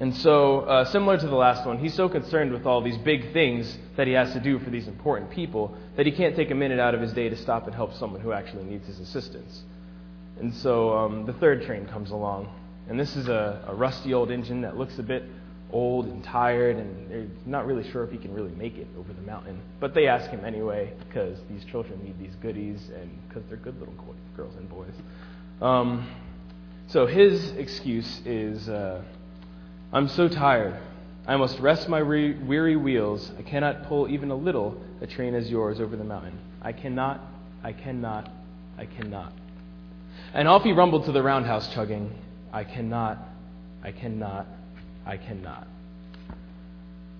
And 0.00 0.16
so, 0.16 0.60
uh, 0.62 0.84
similar 0.86 1.16
to 1.16 1.26
the 1.26 1.36
last 1.36 1.64
one, 1.64 1.78
he's 1.78 1.94
so 1.94 2.08
concerned 2.08 2.52
with 2.52 2.66
all 2.66 2.82
these 2.82 2.98
big 2.98 3.32
things 3.32 3.78
that 3.96 4.08
he 4.08 4.14
has 4.14 4.32
to 4.32 4.40
do 4.40 4.58
for 4.58 4.70
these 4.70 4.88
important 4.88 5.30
people 5.30 5.76
that 5.96 6.06
he 6.06 6.12
can't 6.12 6.34
take 6.34 6.50
a 6.50 6.54
minute 6.54 6.80
out 6.80 6.94
of 6.94 7.00
his 7.00 7.12
day 7.12 7.28
to 7.28 7.36
stop 7.36 7.66
and 7.66 7.74
help 7.74 7.94
someone 7.94 8.20
who 8.20 8.32
actually 8.32 8.64
needs 8.64 8.86
his 8.86 8.98
assistance. 8.98 9.62
And 10.38 10.54
so, 10.54 10.96
um, 10.96 11.26
the 11.26 11.32
third 11.34 11.64
train 11.64 11.86
comes 11.86 12.10
along. 12.10 12.48
And 12.88 12.98
this 13.00 13.16
is 13.16 13.28
a, 13.28 13.64
a 13.66 13.74
rusty 13.74 14.14
old 14.14 14.30
engine 14.30 14.60
that 14.62 14.76
looks 14.76 14.98
a 14.98 15.02
bit 15.02 15.24
old 15.72 16.06
and 16.06 16.22
tired, 16.22 16.76
and 16.76 17.10
they're 17.10 17.26
not 17.44 17.66
really 17.66 17.88
sure 17.90 18.04
if 18.04 18.10
he 18.10 18.18
can 18.18 18.32
really 18.32 18.52
make 18.52 18.76
it 18.76 18.86
over 18.98 19.12
the 19.12 19.22
mountain. 19.22 19.60
But 19.80 19.94
they 19.94 20.06
ask 20.06 20.30
him 20.30 20.44
anyway 20.44 20.92
because 21.08 21.38
these 21.50 21.64
children 21.64 22.02
need 22.04 22.18
these 22.18 22.34
goodies 22.36 22.90
and 22.94 23.10
because 23.28 23.42
they're 23.48 23.58
good 23.58 23.78
little 23.78 23.94
girls 24.36 24.54
and 24.56 24.68
boys. 24.68 24.94
Um, 25.60 26.08
so 26.88 27.06
his 27.06 27.50
excuse 27.52 28.20
is 28.24 28.68
uh, 28.68 29.02
I'm 29.92 30.08
so 30.08 30.28
tired. 30.28 30.78
I 31.26 31.36
must 31.36 31.58
rest 31.58 31.88
my 31.88 32.02
weary 32.02 32.76
wheels. 32.76 33.32
I 33.36 33.42
cannot 33.42 33.88
pull 33.88 34.08
even 34.08 34.30
a 34.30 34.36
little 34.36 34.80
a 35.00 35.06
train 35.06 35.34
as 35.34 35.50
yours 35.50 35.80
over 35.80 35.96
the 35.96 36.04
mountain. 36.04 36.38
I 36.62 36.72
cannot, 36.72 37.20
I 37.64 37.72
cannot, 37.72 38.30
I 38.78 38.86
cannot. 38.86 39.32
And 40.34 40.48
off 40.48 40.62
he 40.62 40.72
rumbled 40.72 41.06
to 41.06 41.12
the 41.12 41.22
roundhouse, 41.22 41.72
chugging, 41.72 42.12
I 42.52 42.64
cannot, 42.64 43.18
I 43.82 43.92
cannot, 43.92 44.46
I 45.04 45.16
cannot. 45.16 45.66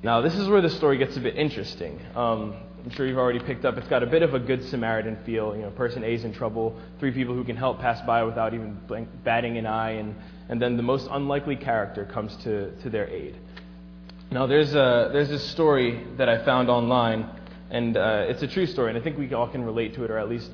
Now, 0.02 0.20
this 0.20 0.34
is 0.34 0.48
where 0.48 0.60
the 0.60 0.70
story 0.70 0.98
gets 0.98 1.16
a 1.16 1.20
bit 1.20 1.36
interesting. 1.36 2.00
Um, 2.14 2.54
I'm 2.84 2.90
sure 2.90 3.06
you've 3.06 3.18
already 3.18 3.40
picked 3.40 3.64
up. 3.64 3.76
It's 3.78 3.88
got 3.88 4.04
a 4.04 4.06
bit 4.06 4.22
of 4.22 4.34
a 4.34 4.38
good 4.38 4.62
Samaritan 4.64 5.16
feel. 5.26 5.56
You 5.56 5.62
know, 5.62 5.70
person 5.70 6.04
A 6.04 6.08
is 6.08 6.24
in 6.24 6.32
trouble, 6.32 6.78
three 7.00 7.10
people 7.10 7.34
who 7.34 7.42
can 7.42 7.56
help 7.56 7.80
pass 7.80 8.00
by 8.06 8.22
without 8.22 8.54
even 8.54 8.78
batting 9.24 9.58
an 9.58 9.66
eye, 9.66 9.92
and, 9.92 10.14
and 10.48 10.62
then 10.62 10.76
the 10.76 10.84
most 10.84 11.08
unlikely 11.10 11.56
character 11.56 12.04
comes 12.04 12.36
to, 12.44 12.70
to 12.82 12.90
their 12.90 13.08
aid. 13.08 13.34
Now, 14.30 14.46
there's, 14.46 14.74
a, 14.74 15.10
there's 15.12 15.28
this 15.28 15.42
story 15.50 16.04
that 16.16 16.28
I 16.28 16.44
found 16.44 16.70
online, 16.70 17.28
and 17.70 17.96
uh, 17.96 18.26
it's 18.28 18.42
a 18.42 18.48
true 18.48 18.66
story, 18.66 18.90
and 18.90 18.98
I 18.98 19.02
think 19.02 19.18
we 19.18 19.32
all 19.34 19.48
can 19.48 19.64
relate 19.64 19.94
to 19.94 20.04
it, 20.04 20.10
or 20.10 20.18
at 20.18 20.28
least 20.28 20.50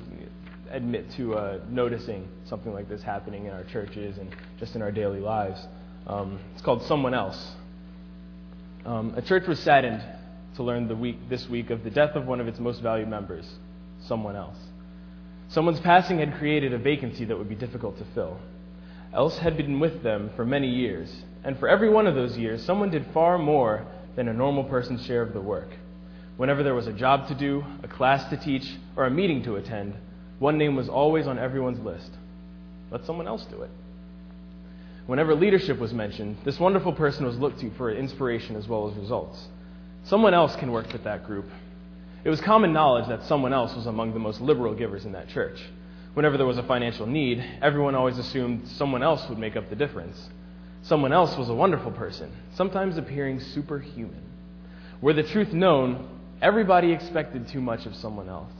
admit 0.73 1.09
to 1.11 1.35
uh, 1.35 1.59
noticing 1.69 2.27
something 2.45 2.73
like 2.73 2.89
this 2.89 3.03
happening 3.03 3.45
in 3.45 3.51
our 3.51 3.63
churches 3.63 4.17
and 4.17 4.35
just 4.59 4.75
in 4.75 4.81
our 4.81 4.91
daily 4.91 5.19
lives. 5.19 5.65
Um, 6.07 6.39
it's 6.53 6.61
called 6.61 6.83
Someone 6.83 7.13
Else. 7.13 7.51
Um, 8.85 9.13
a 9.15 9.21
church 9.21 9.47
was 9.47 9.59
saddened 9.59 10.03
to 10.55 10.63
learn 10.63 10.87
the 10.87 10.95
week, 10.95 11.29
this 11.29 11.47
week 11.47 11.69
of 11.69 11.83
the 11.83 11.89
death 11.89 12.15
of 12.15 12.25
one 12.25 12.41
of 12.41 12.47
its 12.47 12.59
most 12.59 12.81
valued 12.81 13.07
members, 13.07 13.47
someone 14.07 14.35
else. 14.35 14.57
Someone's 15.47 15.79
passing 15.79 16.19
had 16.19 16.35
created 16.37 16.73
a 16.73 16.77
vacancy 16.77 17.23
that 17.25 17.37
would 17.37 17.49
be 17.49 17.55
difficult 17.55 17.97
to 17.99 18.05
fill. 18.15 18.39
Else 19.13 19.37
had 19.37 19.55
been 19.55 19.79
with 19.79 20.01
them 20.01 20.31
for 20.35 20.43
many 20.43 20.67
years, 20.67 21.23
and 21.43 21.57
for 21.59 21.69
every 21.69 21.89
one 21.89 22.07
of 22.07 22.15
those 22.15 22.35
years, 22.35 22.63
someone 22.65 22.89
did 22.89 23.05
far 23.13 23.37
more 23.37 23.85
than 24.15 24.27
a 24.27 24.33
normal 24.33 24.63
person's 24.63 25.05
share 25.05 25.21
of 25.21 25.33
the 25.33 25.41
work. 25.41 25.69
Whenever 26.37 26.63
there 26.63 26.73
was 26.73 26.87
a 26.87 26.93
job 26.93 27.27
to 27.27 27.35
do, 27.35 27.63
a 27.83 27.87
class 27.87 28.27
to 28.31 28.37
teach, 28.37 28.67
or 28.95 29.05
a 29.05 29.11
meeting 29.11 29.43
to 29.43 29.55
attend, 29.55 29.93
one 30.43 30.57
name 30.57 30.75
was 30.75 30.89
always 30.89 31.25
on 31.25 31.39
everyone's 31.39 31.79
list. 31.79 32.11
Let 32.91 33.05
someone 33.05 33.29
else 33.29 33.45
do 33.45 33.61
it. 33.61 33.69
Whenever 35.05 35.33
leadership 35.33 35.79
was 35.79 35.93
mentioned, 35.93 36.35
this 36.43 36.59
wonderful 36.59 36.91
person 36.91 37.25
was 37.25 37.37
looked 37.37 37.61
to 37.61 37.71
for 37.77 37.89
inspiration 37.89 38.57
as 38.57 38.67
well 38.67 38.89
as 38.89 38.97
results. 38.97 39.47
Someone 40.03 40.33
else 40.33 40.53
can 40.57 40.73
work 40.73 40.91
with 40.91 41.05
that 41.05 41.25
group. 41.25 41.45
It 42.25 42.29
was 42.29 42.41
common 42.41 42.73
knowledge 42.73 43.07
that 43.07 43.23
someone 43.23 43.53
else 43.53 43.73
was 43.73 43.85
among 43.85 44.11
the 44.13 44.19
most 44.19 44.41
liberal 44.41 44.75
givers 44.75 45.05
in 45.05 45.13
that 45.13 45.29
church. 45.29 45.61
Whenever 46.13 46.35
there 46.35 46.45
was 46.45 46.57
a 46.57 46.63
financial 46.63 47.05
need, 47.05 47.41
everyone 47.61 47.95
always 47.95 48.17
assumed 48.17 48.67
someone 48.67 49.01
else 49.01 49.25
would 49.29 49.39
make 49.39 49.55
up 49.55 49.69
the 49.69 49.77
difference. 49.77 50.29
Someone 50.81 51.13
else 51.13 51.37
was 51.37 51.47
a 51.47 51.55
wonderful 51.55 51.91
person, 51.91 52.29
sometimes 52.55 52.97
appearing 52.97 53.39
superhuman. 53.39 54.25
Were 54.99 55.13
the 55.13 55.23
truth 55.23 55.53
known, 55.53 56.19
everybody 56.41 56.91
expected 56.91 57.47
too 57.47 57.61
much 57.61 57.85
of 57.85 57.95
someone 57.95 58.27
else. 58.27 58.51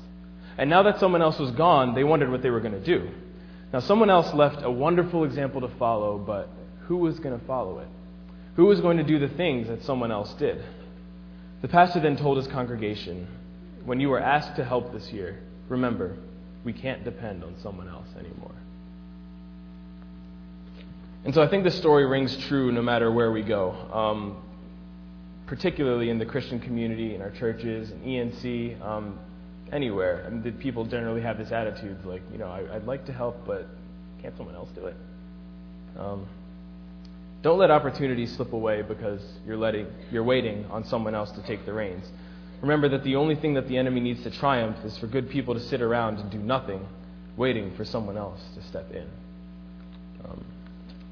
And 0.58 0.70
now 0.70 0.84
that 0.84 1.00
someone 1.00 1.22
else 1.22 1.40
was 1.40 1.52
gone, 1.52 1.96
they 1.96 2.04
wondered 2.04 2.30
what 2.30 2.42
they 2.42 2.50
were 2.50 2.60
going 2.60 2.74
to 2.74 2.84
do. 2.84 3.10
Now, 3.72 3.80
someone 3.80 4.10
else 4.10 4.32
left 4.34 4.64
a 4.64 4.70
wonderful 4.70 5.24
example 5.24 5.62
to 5.62 5.70
follow, 5.80 6.20
but 6.20 6.48
who 6.88 6.98
was 6.98 7.20
going 7.20 7.38
to 7.40 7.46
follow 7.46 7.80
it? 7.80 7.88
Who 8.56 8.66
was 8.66 8.80
going 8.82 8.98
to 8.98 9.04
do 9.04 9.18
the 9.18 9.30
things 9.30 9.68
that 9.68 9.84
someone 9.84 10.12
else 10.12 10.32
did? 10.36 10.64
The 11.64 11.68
pastor 11.68 12.00
then 12.00 12.18
told 12.18 12.38
his 12.38 12.48
congregation, 12.48 13.28
When 13.84 14.00
you 14.00 14.14
are 14.14 14.20
asked 14.20 14.58
to 14.58 14.66
help 14.66 14.94
this 14.94 15.12
year, 15.12 15.40
remember, 15.70 16.16
we 16.64 16.72
can't 16.72 17.04
depend 17.04 17.44
on 17.44 17.56
someone 17.64 17.90
else 17.90 18.08
anymore. 18.20 18.52
And 21.26 21.34
so 21.34 21.42
I 21.42 21.48
think 21.48 21.64
this 21.64 21.78
story 21.78 22.06
rings 22.06 22.36
true 22.48 22.72
no 22.72 22.82
matter 22.82 23.12
where 23.12 23.32
we 23.32 23.42
go, 23.42 23.72
um, 23.92 24.38
particularly 25.48 26.10
in 26.10 26.20
the 26.20 26.26
Christian 26.26 26.60
community, 26.60 27.16
in 27.16 27.22
our 27.22 27.32
churches, 27.32 27.92
in 27.92 28.02
ENC, 28.04 28.82
um, 28.82 29.18
anywhere. 29.74 30.24
I 30.26 30.30
mean, 30.30 30.54
people 30.54 30.86
generally 30.86 31.22
have 31.22 31.38
this 31.38 31.52
attitude 31.52 32.06
like, 32.06 32.22
you 32.32 32.38
know, 32.38 32.48
I, 32.48 32.62
would 32.74 32.86
like 32.86 33.06
to 33.08 33.14
help, 33.14 33.46
but 33.46 33.68
can't 34.22 34.36
someone 34.38 34.56
else 34.56 34.70
do 34.76 34.86
it? 34.86 34.96
Um, 35.98 36.28
don't 37.42 37.60
let 37.60 37.72
opportunities 37.72 38.34
slip 38.36 38.54
away 38.54 38.82
because 38.82 39.22
you're, 39.46 39.58
letting, 39.58 39.88
you're 40.12 40.24
waiting 40.24 40.66
on 40.72 40.86
someone 40.86 41.14
else 41.14 41.32
to 41.32 41.44
take 41.44 41.66
the 41.66 41.74
reins. 41.74 42.06
Remember 42.62 42.88
that 42.90 43.04
the 43.04 43.18
only 43.18 43.36
thing 43.36 43.56
that 43.56 43.68
the 43.68 43.78
enemy 43.78 44.00
needs 44.00 44.24
to 44.24 44.32
triumph 44.32 44.78
is 44.86 44.98
for 44.98 45.08
good 45.08 45.30
people 45.30 45.54
to 45.54 45.60
sit 45.60 45.82
around 45.82 46.20
and 46.20 46.32
do 46.32 46.38
nothing, 46.38 46.88
waiting 47.36 47.76
for 47.76 47.84
someone 47.84 48.16
else 48.16 48.40
to 48.56 48.64
step 48.64 48.90
in. 48.92 49.06
Um, 50.24 50.46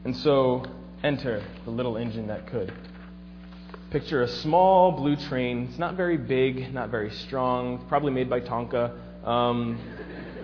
and 0.06 0.16
so, 0.16 0.64
enter 1.04 1.44
the 1.66 1.72
little 1.72 1.98
engine 1.98 2.28
that 2.28 2.48
could. 2.48 2.72
Picture 3.92 4.22
a 4.22 4.28
small 4.30 4.94
blue 4.94 5.18
train. 5.18 5.68
It's 5.70 5.78
not 5.78 5.96
very 5.96 6.16
big, 6.16 6.74
not 6.74 6.90
very 6.90 7.12
strong, 7.12 7.86
probably 7.90 8.14
made 8.14 8.30
by 8.30 8.40
Tonka. 8.40 8.94
Um, 9.28 9.78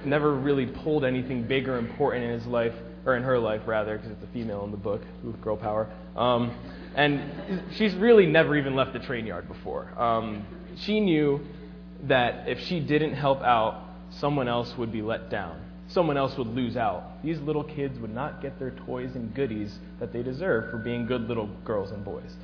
never 0.04 0.36
really 0.36 0.66
pulled 0.66 1.06
anything 1.06 1.44
big 1.44 1.70
or 1.70 1.77
important 1.77 2.25
in 2.25 2.32
his 2.32 2.46
life, 2.46 2.74
or 3.06 3.16
in 3.16 3.24
her 3.24 3.39
life, 3.39 3.62
rather, 3.66 3.96
because 3.96 4.12
it's 4.12 4.24
a 4.24 4.27
female 4.34 4.66
in 4.66 4.72
the 4.72 4.77
book, 4.77 5.01
with 5.24 5.39
girl 5.39 5.56
power. 5.56 5.89
Um, 6.18 6.54
and 6.94 7.63
she's 7.72 7.96
really 7.96 8.25
never 8.25 8.54
even 8.58 8.75
left 8.75 8.92
the 8.92 9.00
train 9.00 9.25
yard 9.25 9.48
before. 9.48 9.98
Um, 9.98 10.46
she 10.75 11.00
knew 11.00 11.39
that 12.04 12.50
if 12.50 12.60
she 12.60 12.82
didn't 12.82 13.13
help 13.13 13.42
out, 13.44 13.82
someone 14.10 14.50
else 14.50 14.77
would 14.77 14.92
be 14.92 15.01
let 15.01 15.30
down. 15.30 15.63
Someone 15.88 16.18
else 16.18 16.38
would 16.38 16.48
lose 16.48 16.75
out. 16.75 17.24
These 17.24 17.39
little 17.39 17.63
kids 17.63 17.98
would 18.00 18.13
not 18.13 18.42
get 18.42 18.60
their 18.60 18.72
toys 18.72 19.16
and 19.16 19.34
goodies 19.34 19.80
that 20.01 20.12
they 20.12 20.22
deserve 20.22 20.70
for 20.70 20.77
being 20.80 21.06
good 21.06 21.30
little 21.30 21.48
girls 21.63 21.92
and 21.92 22.04
boys. 22.04 22.36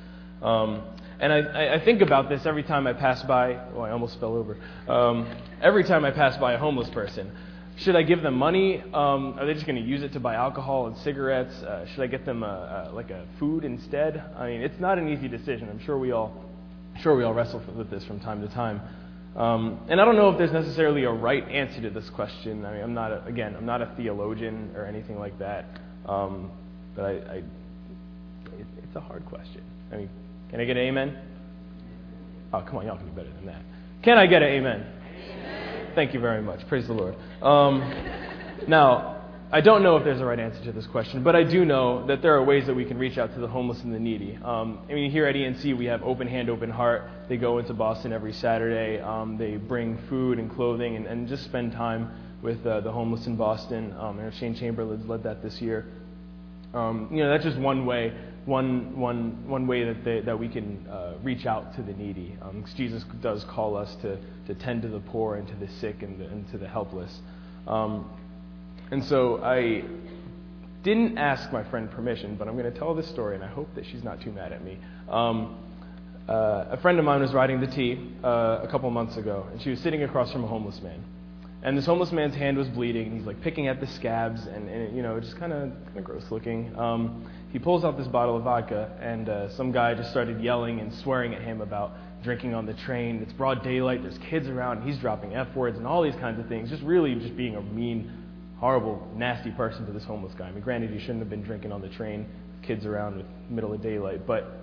Um, 0.42 0.82
and 1.20 1.32
I, 1.32 1.74
I, 1.74 1.84
think 1.84 2.02
about 2.02 2.28
this 2.28 2.44
every 2.44 2.64
time 2.64 2.86
I 2.86 2.92
pass 2.92 3.22
by. 3.22 3.58
Oh, 3.74 3.80
I 3.80 3.92
almost 3.92 4.18
fell 4.20 4.34
over. 4.34 4.56
Um, 4.88 5.26
every 5.62 5.84
time 5.84 6.04
I 6.04 6.10
pass 6.10 6.36
by 6.36 6.52
a 6.52 6.58
homeless 6.58 6.90
person. 6.90 7.30
Should 7.76 7.96
I 7.96 8.02
give 8.02 8.22
them 8.22 8.34
money? 8.34 8.82
Um, 8.92 9.36
are 9.38 9.46
they 9.46 9.54
just 9.54 9.66
going 9.66 9.82
to 9.82 9.82
use 9.82 10.02
it 10.02 10.12
to 10.12 10.20
buy 10.20 10.34
alcohol 10.34 10.86
and 10.86 10.96
cigarettes? 10.98 11.54
Uh, 11.62 11.86
should 11.86 12.00
I 12.00 12.06
get 12.06 12.24
them 12.24 12.42
a, 12.42 12.90
a, 12.90 12.94
like 12.94 13.10
a 13.10 13.26
food 13.38 13.64
instead? 13.64 14.22
I 14.36 14.48
mean, 14.48 14.60
it's 14.60 14.78
not 14.78 14.98
an 14.98 15.08
easy 15.08 15.26
decision. 15.26 15.68
I'm 15.68 15.80
sure 15.80 15.98
we 15.98 16.12
all 16.12 16.44
sure 17.00 17.16
we 17.16 17.24
all 17.24 17.34
wrestle 17.34 17.62
with 17.76 17.90
this 17.90 18.04
from 18.04 18.20
time 18.20 18.40
to 18.46 18.54
time. 18.54 18.80
Um, 19.36 19.80
and 19.88 20.00
I 20.00 20.04
don't 20.04 20.14
know 20.16 20.30
if 20.30 20.38
there's 20.38 20.52
necessarily 20.52 21.04
a 21.04 21.10
right 21.10 21.46
answer 21.48 21.80
to 21.82 21.90
this 21.90 22.08
question. 22.10 22.64
I 22.64 22.74
mean, 22.74 22.82
I'm 22.82 22.94
not, 22.94 23.10
a, 23.10 23.24
again, 23.24 23.56
I'm 23.56 23.66
not 23.66 23.82
a 23.82 23.92
theologian 23.96 24.70
or 24.76 24.86
anything 24.86 25.18
like 25.18 25.36
that. 25.40 25.66
Um, 26.06 26.52
but 26.94 27.04
I, 27.04 27.10
I 27.10 27.42
it's 28.58 28.94
a 28.94 29.00
hard 29.00 29.26
question. 29.26 29.62
I 29.92 29.96
mean, 29.96 30.10
can 30.54 30.60
I 30.60 30.66
get 30.66 30.76
an 30.76 30.84
amen? 30.84 31.18
Oh, 32.52 32.60
come 32.60 32.76
on, 32.76 32.86
y'all 32.86 32.96
can 32.96 33.06
do 33.06 33.12
better 33.12 33.32
than 33.32 33.46
that. 33.46 33.60
Can 34.04 34.18
I 34.18 34.28
get 34.28 34.40
an 34.40 34.50
amen? 34.50 34.86
amen. 34.86 35.88
Thank 35.96 36.14
you 36.14 36.20
very 36.20 36.42
much. 36.42 36.60
Praise 36.68 36.86
the 36.86 36.92
Lord. 36.92 37.16
Um, 37.42 37.80
now, 38.68 39.20
I 39.50 39.60
don't 39.60 39.82
know 39.82 39.96
if 39.96 40.04
there's 40.04 40.20
a 40.20 40.24
right 40.24 40.38
answer 40.38 40.62
to 40.66 40.70
this 40.70 40.86
question, 40.86 41.24
but 41.24 41.34
I 41.34 41.42
do 41.42 41.64
know 41.64 42.06
that 42.06 42.22
there 42.22 42.36
are 42.36 42.44
ways 42.44 42.68
that 42.68 42.74
we 42.76 42.84
can 42.84 42.98
reach 42.98 43.18
out 43.18 43.34
to 43.34 43.40
the 43.40 43.48
homeless 43.48 43.80
and 43.80 43.92
the 43.92 43.98
needy. 43.98 44.38
Um, 44.44 44.78
I 44.88 44.92
mean, 44.92 45.10
here 45.10 45.26
at 45.26 45.34
ENC, 45.34 45.76
we 45.76 45.86
have 45.86 46.04
Open 46.04 46.28
Hand, 46.28 46.48
Open 46.48 46.70
Heart. 46.70 47.10
They 47.28 47.36
go 47.36 47.58
into 47.58 47.74
Boston 47.74 48.12
every 48.12 48.32
Saturday. 48.32 49.00
Um, 49.00 49.36
they 49.36 49.56
bring 49.56 49.98
food 50.08 50.38
and 50.38 50.48
clothing 50.54 50.94
and, 50.94 51.08
and 51.08 51.26
just 51.26 51.42
spend 51.46 51.72
time 51.72 52.12
with 52.42 52.64
uh, 52.64 52.78
the 52.80 52.92
homeless 52.92 53.26
in 53.26 53.34
Boston. 53.34 53.92
Um, 53.98 54.20
and 54.20 54.32
Shane 54.34 54.54
Chamberlain 54.54 55.08
led 55.08 55.24
that 55.24 55.42
this 55.42 55.60
year. 55.60 55.84
Um, 56.72 57.08
you 57.10 57.24
know, 57.24 57.30
that's 57.30 57.42
just 57.42 57.58
one 57.58 57.86
way, 57.86 58.12
one, 58.46 58.98
one, 58.98 59.48
one 59.48 59.66
way 59.66 59.84
that, 59.84 60.04
they, 60.04 60.20
that 60.20 60.38
we 60.38 60.48
can 60.48 60.86
uh, 60.88 61.14
reach 61.22 61.46
out 61.46 61.74
to 61.76 61.82
the 61.82 61.92
needy. 61.92 62.36
Um, 62.42 62.64
Jesus 62.76 63.04
does 63.22 63.44
call 63.44 63.76
us 63.76 63.94
to, 64.02 64.18
to 64.46 64.54
tend 64.54 64.82
to 64.82 64.88
the 64.88 65.00
poor 65.00 65.36
and 65.36 65.48
to 65.48 65.54
the 65.54 65.68
sick 65.80 66.02
and, 66.02 66.20
the, 66.20 66.26
and 66.26 66.48
to 66.50 66.58
the 66.58 66.68
helpless. 66.68 67.20
Um, 67.66 68.10
and 68.90 69.02
so 69.04 69.42
I 69.42 69.82
didn't 70.82 71.16
ask 71.16 71.50
my 71.52 71.64
friend 71.64 71.90
permission, 71.90 72.36
but 72.36 72.46
I'm 72.46 72.56
going 72.58 72.70
to 72.70 72.78
tell 72.78 72.94
this 72.94 73.08
story, 73.08 73.34
and 73.34 73.42
I 73.42 73.48
hope 73.48 73.74
that 73.74 73.86
she's 73.86 74.04
not 74.04 74.20
too 74.20 74.30
mad 74.30 74.52
at 74.52 74.62
me. 74.62 74.78
Um, 75.08 75.56
uh, 76.28 76.66
a 76.70 76.76
friend 76.76 76.98
of 76.98 77.04
mine 77.04 77.20
was 77.20 77.32
riding 77.32 77.60
the 77.60 77.66
T 77.66 78.10
uh, 78.22 78.60
a 78.62 78.68
couple 78.70 78.90
months 78.90 79.16
ago, 79.16 79.46
and 79.50 79.60
she 79.62 79.70
was 79.70 79.80
sitting 79.80 80.02
across 80.02 80.30
from 80.30 80.44
a 80.44 80.46
homeless 80.46 80.80
man. 80.82 81.02
And 81.62 81.78
this 81.78 81.86
homeless 81.86 82.12
man's 82.12 82.34
hand 82.34 82.58
was 82.58 82.68
bleeding, 82.68 83.06
and 83.06 83.16
he's 83.16 83.26
like 83.26 83.40
picking 83.40 83.68
at 83.68 83.80
the 83.80 83.86
scabs, 83.86 84.46
and, 84.46 84.68
and 84.68 84.94
you 84.94 85.02
know, 85.02 85.18
just 85.18 85.38
kind 85.38 85.52
of 85.52 86.04
gross 86.04 86.24
looking. 86.30 86.78
Um, 86.78 87.26
he 87.54 87.60
pulls 87.60 87.84
out 87.84 87.96
this 87.96 88.08
bottle 88.08 88.36
of 88.36 88.42
vodka, 88.42 88.90
and 89.00 89.28
uh, 89.28 89.48
some 89.50 89.70
guy 89.70 89.94
just 89.94 90.10
started 90.10 90.40
yelling 90.40 90.80
and 90.80 90.92
swearing 90.92 91.34
at 91.34 91.42
him 91.42 91.60
about 91.60 91.92
drinking 92.24 92.52
on 92.52 92.66
the 92.66 92.74
train. 92.74 93.22
It's 93.22 93.32
broad 93.32 93.62
daylight. 93.62 94.02
There's 94.02 94.18
kids 94.28 94.48
around. 94.48 94.78
And 94.78 94.90
he's 94.90 94.98
dropping 94.98 95.36
f 95.36 95.54
words 95.54 95.78
and 95.78 95.86
all 95.86 96.02
these 96.02 96.16
kinds 96.16 96.40
of 96.40 96.48
things. 96.48 96.68
Just 96.68 96.82
really 96.82 97.14
just 97.14 97.36
being 97.36 97.54
a 97.54 97.62
mean 97.62 98.10
horrible, 98.58 99.08
nasty 99.14 99.52
person 99.52 99.86
to 99.86 99.92
this 99.92 100.02
homeless 100.02 100.34
guy. 100.34 100.48
I 100.48 100.50
mean, 100.50 100.62
granted, 100.62 100.90
he 100.90 100.98
shouldn't 100.98 101.20
have 101.20 101.30
been 101.30 101.44
drinking 101.44 101.70
on 101.70 101.80
the 101.80 101.90
train, 101.90 102.26
kids 102.62 102.86
around 102.86 103.18
with 103.18 103.26
middle 103.48 103.72
of 103.72 103.80
daylight, 103.80 104.26
but 104.26 104.56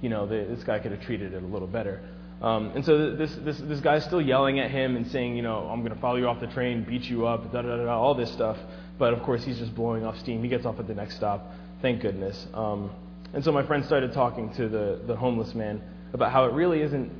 you 0.00 0.08
know, 0.08 0.26
the, 0.26 0.46
this 0.48 0.64
guy 0.64 0.78
could 0.78 0.92
have 0.92 1.02
treated 1.02 1.34
it 1.34 1.42
a 1.42 1.46
little 1.46 1.68
better. 1.68 2.00
Um, 2.40 2.70
and 2.74 2.82
so 2.82 3.14
this, 3.14 3.34
this, 3.44 3.58
this 3.58 3.80
guy's 3.80 4.04
still 4.06 4.22
yelling 4.22 4.58
at 4.58 4.70
him 4.70 4.96
and 4.96 5.06
saying, 5.10 5.36
you 5.36 5.42
know, 5.42 5.68
I'm 5.70 5.80
going 5.80 5.94
to 5.94 6.00
follow 6.00 6.16
you 6.16 6.28
off 6.28 6.40
the 6.40 6.46
train, 6.46 6.82
beat 6.82 7.02
you 7.02 7.26
up, 7.26 7.52
da 7.52 7.60
da 7.60 7.76
da 7.76 7.84
da, 7.84 7.98
all 7.98 8.14
this 8.14 8.32
stuff. 8.32 8.56
But 8.98 9.12
of 9.12 9.22
course, 9.22 9.44
he's 9.44 9.58
just 9.58 9.74
blowing 9.74 10.06
off 10.06 10.18
steam. 10.18 10.42
He 10.42 10.48
gets 10.48 10.64
off 10.64 10.78
at 10.80 10.86
the 10.86 10.94
next 10.94 11.16
stop, 11.16 11.52
thank 11.82 12.02
goodness. 12.02 12.46
Um, 12.54 12.90
and 13.32 13.44
so 13.44 13.52
my 13.52 13.66
friend 13.66 13.84
started 13.84 14.12
talking 14.12 14.52
to 14.54 14.68
the, 14.68 15.00
the 15.06 15.16
homeless 15.16 15.54
man 15.54 15.82
about 16.12 16.32
how 16.32 16.44
it 16.44 16.52
really 16.52 16.80
isn't 16.82 17.10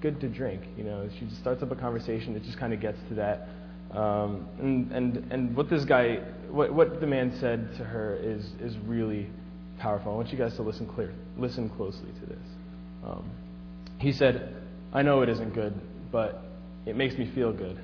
good 0.00 0.20
to 0.20 0.28
drink. 0.28 0.62
You 0.76 0.84
know, 0.84 1.08
she 1.18 1.26
just 1.26 1.40
starts 1.40 1.62
up 1.62 1.70
a 1.70 1.76
conversation 1.76 2.34
that 2.34 2.44
just 2.44 2.58
kind 2.58 2.72
of 2.72 2.80
gets 2.80 2.98
to 3.08 3.14
that. 3.14 3.48
Um, 3.90 4.46
and, 4.60 4.92
and, 4.92 5.32
and 5.32 5.56
what 5.56 5.70
this 5.70 5.84
guy, 5.84 6.16
what, 6.50 6.72
what 6.72 7.00
the 7.00 7.06
man 7.06 7.36
said 7.40 7.74
to 7.78 7.84
her 7.84 8.16
is, 8.22 8.44
is 8.60 8.76
really 8.86 9.28
powerful. 9.78 10.12
I 10.12 10.16
want 10.16 10.30
you 10.30 10.38
guys 10.38 10.54
to 10.56 10.62
listen 10.62 10.86
clear, 10.86 11.12
listen 11.36 11.70
closely 11.70 12.10
to 12.20 12.26
this. 12.26 12.46
Um, 13.04 13.30
he 13.98 14.12
said, 14.12 14.54
I 14.92 15.02
know 15.02 15.22
it 15.22 15.28
isn't 15.28 15.54
good, 15.54 15.74
but 16.12 16.42
it 16.86 16.96
makes 16.96 17.16
me 17.16 17.30
feel 17.34 17.52
good. 17.52 17.78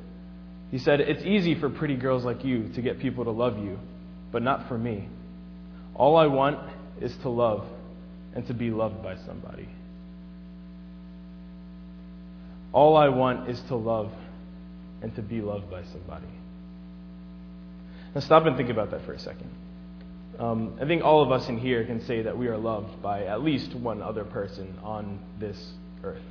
He 0.70 0.78
said, 0.78 1.00
It's 1.00 1.24
easy 1.24 1.54
for 1.54 1.70
pretty 1.70 1.96
girls 1.96 2.24
like 2.24 2.44
you 2.44 2.68
to 2.74 2.82
get 2.82 2.98
people 2.98 3.24
to 3.24 3.30
love 3.30 3.58
you, 3.58 3.78
but 4.32 4.42
not 4.42 4.68
for 4.68 4.76
me. 4.76 5.08
All 5.94 6.16
I 6.16 6.26
want 6.26 6.58
is 7.00 7.16
to 7.18 7.28
love 7.28 7.66
and 8.34 8.46
to 8.46 8.54
be 8.54 8.70
loved 8.70 9.02
by 9.02 9.16
somebody. 9.26 9.68
All 12.72 12.96
I 12.96 13.08
want 13.08 13.48
is 13.48 13.60
to 13.68 13.76
love 13.76 14.12
and 15.02 15.14
to 15.14 15.22
be 15.22 15.40
loved 15.40 15.70
by 15.70 15.82
somebody. 15.84 16.26
Now, 18.14 18.20
stop 18.20 18.46
and 18.46 18.56
think 18.56 18.70
about 18.70 18.90
that 18.90 19.04
for 19.04 19.12
a 19.12 19.18
second. 19.18 19.50
Um, 20.38 20.76
I 20.80 20.84
think 20.86 21.04
all 21.04 21.22
of 21.22 21.30
us 21.30 21.48
in 21.48 21.58
here 21.58 21.84
can 21.84 22.04
say 22.04 22.22
that 22.22 22.36
we 22.36 22.48
are 22.48 22.56
loved 22.56 23.00
by 23.00 23.24
at 23.24 23.42
least 23.42 23.74
one 23.74 24.02
other 24.02 24.24
person 24.24 24.76
on 24.82 25.20
this 25.38 25.72
earth. 26.02 26.22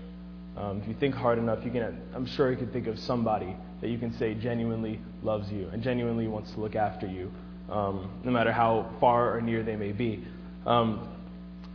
Um, 0.57 0.81
if 0.81 0.87
you 0.87 0.93
think 0.93 1.15
hard 1.15 1.39
enough, 1.39 1.59
you 1.63 1.71
can, 1.71 2.01
I'm 2.13 2.25
sure 2.25 2.51
you 2.51 2.57
can 2.57 2.71
think 2.71 2.87
of 2.87 2.99
somebody 2.99 3.55
that 3.81 3.89
you 3.89 3.97
can 3.97 4.13
say 4.17 4.33
genuinely 4.33 4.99
loves 5.23 5.49
you 5.51 5.69
and 5.71 5.81
genuinely 5.81 6.27
wants 6.27 6.51
to 6.51 6.59
look 6.59 6.75
after 6.75 7.07
you, 7.07 7.31
um, 7.69 8.09
no 8.23 8.31
matter 8.31 8.51
how 8.51 8.89
far 8.99 9.35
or 9.35 9.41
near 9.41 9.63
they 9.63 9.75
may 9.75 9.91
be. 9.91 10.23
Um, 10.65 11.07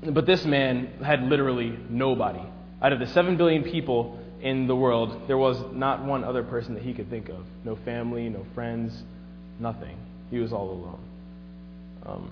but 0.03 0.27
this 0.27 0.45
man 0.45 0.93
had 1.05 1.23
literally 1.23 1.79
nobody. 1.89 2.43
Out 2.81 2.93
of 2.93 3.01
the 3.01 3.07
7 3.07 3.37
billion 3.37 3.65
people 3.65 4.19
in 4.41 4.67
the 4.67 4.77
world, 4.77 5.23
there 5.27 5.39
was 5.39 5.59
not 5.73 6.05
one 6.05 6.23
other 6.23 6.45
person 6.45 6.75
that 6.75 6.83
he 6.83 6.95
could 6.95 7.11
think 7.11 7.29
of. 7.29 7.45
No 7.65 7.77
family, 7.77 8.29
no 8.29 8.47
friends, 8.55 9.03
nothing. 9.59 9.97
He 10.31 10.39
was 10.39 10.53
all 10.53 10.71
alone. 10.71 11.01
Um, 12.07 12.31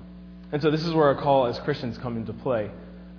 and 0.52 0.62
so 0.62 0.70
this 0.70 0.84
is 0.84 0.92
where 0.94 1.06
our 1.06 1.20
call 1.20 1.46
as 1.46 1.58
Christians 1.58 1.98
come 1.98 2.16
into 2.16 2.32
play. 2.32 2.70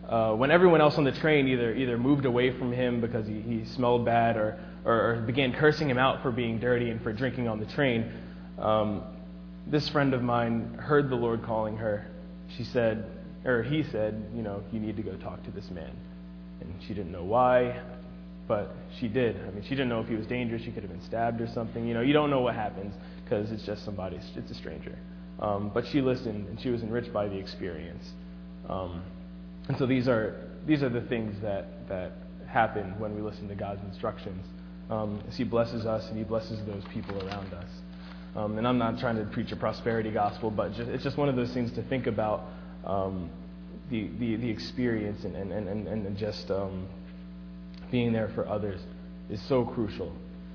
Uh, 0.08 0.34
when 0.34 0.52
everyone 0.52 0.80
else 0.80 0.98
on 0.98 1.04
the 1.04 1.12
train 1.12 1.48
either, 1.50 1.74
either 1.76 1.98
moved 1.98 2.26
away 2.26 2.58
from 2.58 2.72
him 2.72 3.02
because 3.02 3.28
he, 3.28 3.42
he 3.42 3.66
smelled 3.66 4.06
bad 4.06 4.38
or, 4.38 4.58
or, 4.86 4.94
or, 4.94 5.16
began 5.26 5.52
cursing 5.52 5.90
him 5.90 5.98
out 5.98 6.22
for 6.22 6.32
being 6.32 6.60
dirty 6.60 6.90
and 6.90 7.02
for 7.02 7.12
drinking 7.12 7.50
on 7.50 7.60
the 7.60 7.66
train, 7.66 8.10
um, 8.58 9.04
this 9.70 9.90
friend 9.90 10.14
of 10.14 10.22
mine 10.22 10.76
heard 10.80 11.10
the 11.10 11.16
Lord 11.16 11.44
calling 11.44 11.78
her. 11.78 12.08
She 12.56 12.64
said, 12.64 13.06
or 13.46 13.64
he 13.64 13.84
said, 13.84 14.30
you 14.36 14.42
know, 14.42 14.64
you 14.72 14.80
need 14.80 14.98
to 14.98 15.04
go 15.04 15.16
talk 15.18 15.44
to 15.44 15.52
this 15.52 15.70
man. 15.72 15.92
And 16.62 16.74
she 16.88 16.94
didn't 16.94 17.12
know 17.12 17.24
why. 17.24 17.82
But 18.48 18.74
she 19.00 19.08
did. 19.08 19.36
I 19.46 19.52
mean, 19.52 19.64
she 19.64 19.72
didn't 19.72 19.90
know 19.90 20.00
if 20.00 20.08
he 20.08 20.16
was 20.16 20.26
dangerous. 20.26 20.62
She 20.64 20.72
could 20.72 20.84
have 20.84 20.92
been 20.92 21.04
stabbed 21.04 21.42
or 21.42 21.48
something. 21.48 21.86
You 21.86 21.94
know, 21.94 22.02
you 22.02 22.14
don't 22.14 22.30
know 22.30 22.42
what 22.42 22.56
happens 22.56 22.94
because 23.24 23.52
it's 23.52 23.64
just 23.64 23.84
somebody, 23.84 24.18
it's 24.36 24.52
a 24.52 24.56
stranger. 24.56 24.98
Um, 25.40 25.70
but 25.74 25.86
she 25.86 26.02
listened 26.02 26.48
and 26.48 26.60
she 26.60 26.70
was 26.70 26.82
enriched 26.82 27.12
by 27.12 27.28
the 27.28 27.38
experience. 27.38 28.10
Um, 28.70 29.04
And 29.68 29.78
so 29.78 29.86
these 29.86 30.08
are, 30.08 30.50
these 30.66 30.82
are 30.82 30.90
the 30.90 31.02
things 31.02 31.36
that, 31.42 31.88
that 31.90 32.12
happen 32.48 32.98
when 33.00 33.14
we 33.14 33.22
listen 33.22 33.48
to 33.50 33.56
God's 33.56 33.84
instructions. 33.84 34.46
Um, 34.90 35.22
as 35.28 35.36
He 35.36 35.44
blesses 35.44 35.86
us 35.86 36.08
and 36.08 36.18
He 36.18 36.24
blesses 36.24 36.66
those 36.66 36.84
people 36.94 37.18
around 37.28 37.54
us. 37.54 37.70
Um, 38.38 38.60
and 38.60 38.68
I'm 38.68 38.78
not 38.78 39.00
trying 39.00 39.18
to 39.18 39.26
preach 39.26 39.52
a 39.52 39.56
prosperity 39.56 40.12
gospel, 40.12 40.52
but 40.52 40.72
just, 40.76 40.90
it's 40.92 41.04
just 41.04 41.18
one 41.18 41.28
of 41.28 41.36
those 41.36 41.52
things 41.54 41.72
to 41.72 41.82
think 41.82 42.06
about 42.06 42.44
um, 42.86 43.32
the, 43.90 44.10
the, 44.20 44.36
the 44.36 44.50
experience 44.50 45.24
and, 45.24 45.36
and, 45.36 45.52
and, 45.52 45.88
and 45.88 46.18
just 46.18 46.52
um, 46.52 46.88
being 47.90 48.14
there 48.14 48.30
for 48.36 48.48
others 48.48 48.80
is 49.32 49.42
so 49.42 49.66
crucial. 49.66 50.14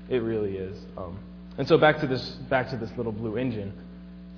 It 0.09 0.19
really 0.19 0.55
is. 0.55 0.77
Um, 0.97 1.19
and 1.57 1.67
so 1.67 1.77
back 1.77 1.99
to 1.99 2.07
this 2.07 2.23
back 2.49 2.69
to 2.69 2.77
this 2.77 2.89
little 2.95 3.11
blue 3.11 3.37
engine. 3.37 3.73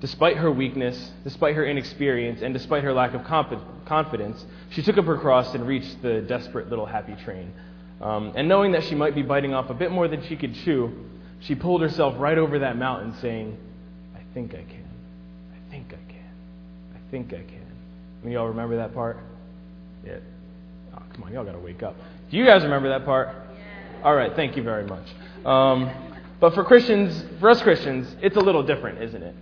Despite 0.00 0.36
her 0.36 0.50
weakness, 0.50 1.12
despite 1.22 1.54
her 1.54 1.64
inexperience, 1.64 2.42
and 2.42 2.52
despite 2.52 2.82
her 2.82 2.92
lack 2.92 3.14
of 3.14 3.24
confidence, 3.24 4.44
she 4.70 4.82
took 4.82 4.98
up 4.98 5.06
her 5.06 5.16
cross 5.16 5.54
and 5.54 5.66
reached 5.66 6.02
the 6.02 6.20
desperate 6.22 6.68
little 6.68 6.84
happy 6.84 7.14
train. 7.24 7.52
Um, 8.00 8.32
and 8.36 8.46
knowing 8.46 8.72
that 8.72 8.84
she 8.84 8.94
might 8.94 9.14
be 9.14 9.22
biting 9.22 9.54
off 9.54 9.70
a 9.70 9.74
bit 9.74 9.90
more 9.90 10.06
than 10.06 10.22
she 10.26 10.36
could 10.36 10.54
chew, 10.54 10.92
she 11.40 11.54
pulled 11.54 11.82
herself 11.82 12.14
right 12.18 12.38
over 12.38 12.60
that 12.60 12.76
mountain, 12.76 13.14
saying, 13.20 13.56
I 14.14 14.20
think 14.34 14.52
I 14.54 14.62
can. 14.62 14.88
I 15.52 15.70
think 15.70 15.86
I 15.88 16.12
can. 16.12 16.30
I 16.94 17.10
think 17.10 17.32
I 17.32 17.42
can. 17.42 17.66
Mean, 18.26 18.32
y'all 18.32 18.48
remember 18.48 18.76
that 18.78 18.92
part? 18.92 19.18
Yeah. 20.04 20.18
Oh, 20.94 21.02
come 21.12 21.22
on, 21.22 21.32
y'all 21.32 21.44
got 21.44 21.52
to 21.52 21.58
wake 21.58 21.82
up. 21.82 21.94
Do 22.28 22.36
you 22.36 22.44
guys 22.44 22.64
remember 22.64 22.88
that 22.88 23.04
part? 23.04 23.28
Yeah. 23.28 24.02
All 24.02 24.16
right, 24.16 24.34
thank 24.34 24.56
you 24.56 24.64
very 24.64 24.84
much. 24.84 25.06
Um, 25.44 25.88
but 26.40 26.54
for 26.54 26.64
Christians, 26.64 27.24
for 27.38 27.50
us 27.50 27.62
Christians, 27.62 28.14
it's 28.20 28.36
a 28.36 28.40
little 28.40 28.64
different, 28.64 29.00
isn't 29.00 29.22
it? 29.22 29.34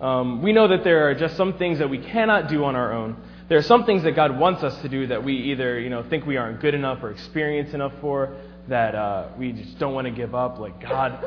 Um, 0.00 0.42
we 0.42 0.52
know 0.52 0.68
that 0.68 0.84
there 0.84 1.08
are 1.10 1.14
just 1.14 1.36
some 1.36 1.58
things 1.58 1.80
that 1.80 1.90
we 1.90 1.98
cannot 1.98 2.48
do 2.48 2.64
on 2.64 2.76
our 2.76 2.92
own. 2.92 3.16
There 3.48 3.58
are 3.58 3.62
some 3.62 3.84
things 3.84 4.02
that 4.04 4.16
God 4.16 4.38
wants 4.38 4.62
us 4.62 4.80
to 4.80 4.88
do 4.88 5.08
that 5.08 5.22
we 5.22 5.34
either 5.34 5.78
you 5.78 5.90
know 5.90 6.02
think 6.02 6.24
we 6.24 6.38
aren't 6.38 6.60
good 6.60 6.74
enough 6.74 7.02
or 7.02 7.10
experienced 7.10 7.74
enough 7.74 7.92
for 8.00 8.34
that 8.68 8.94
uh, 8.94 9.28
we 9.38 9.52
just 9.52 9.78
don't 9.78 9.94
want 9.94 10.06
to 10.06 10.12
give 10.12 10.34
up. 10.34 10.58
Like 10.58 10.80
God, 10.80 11.24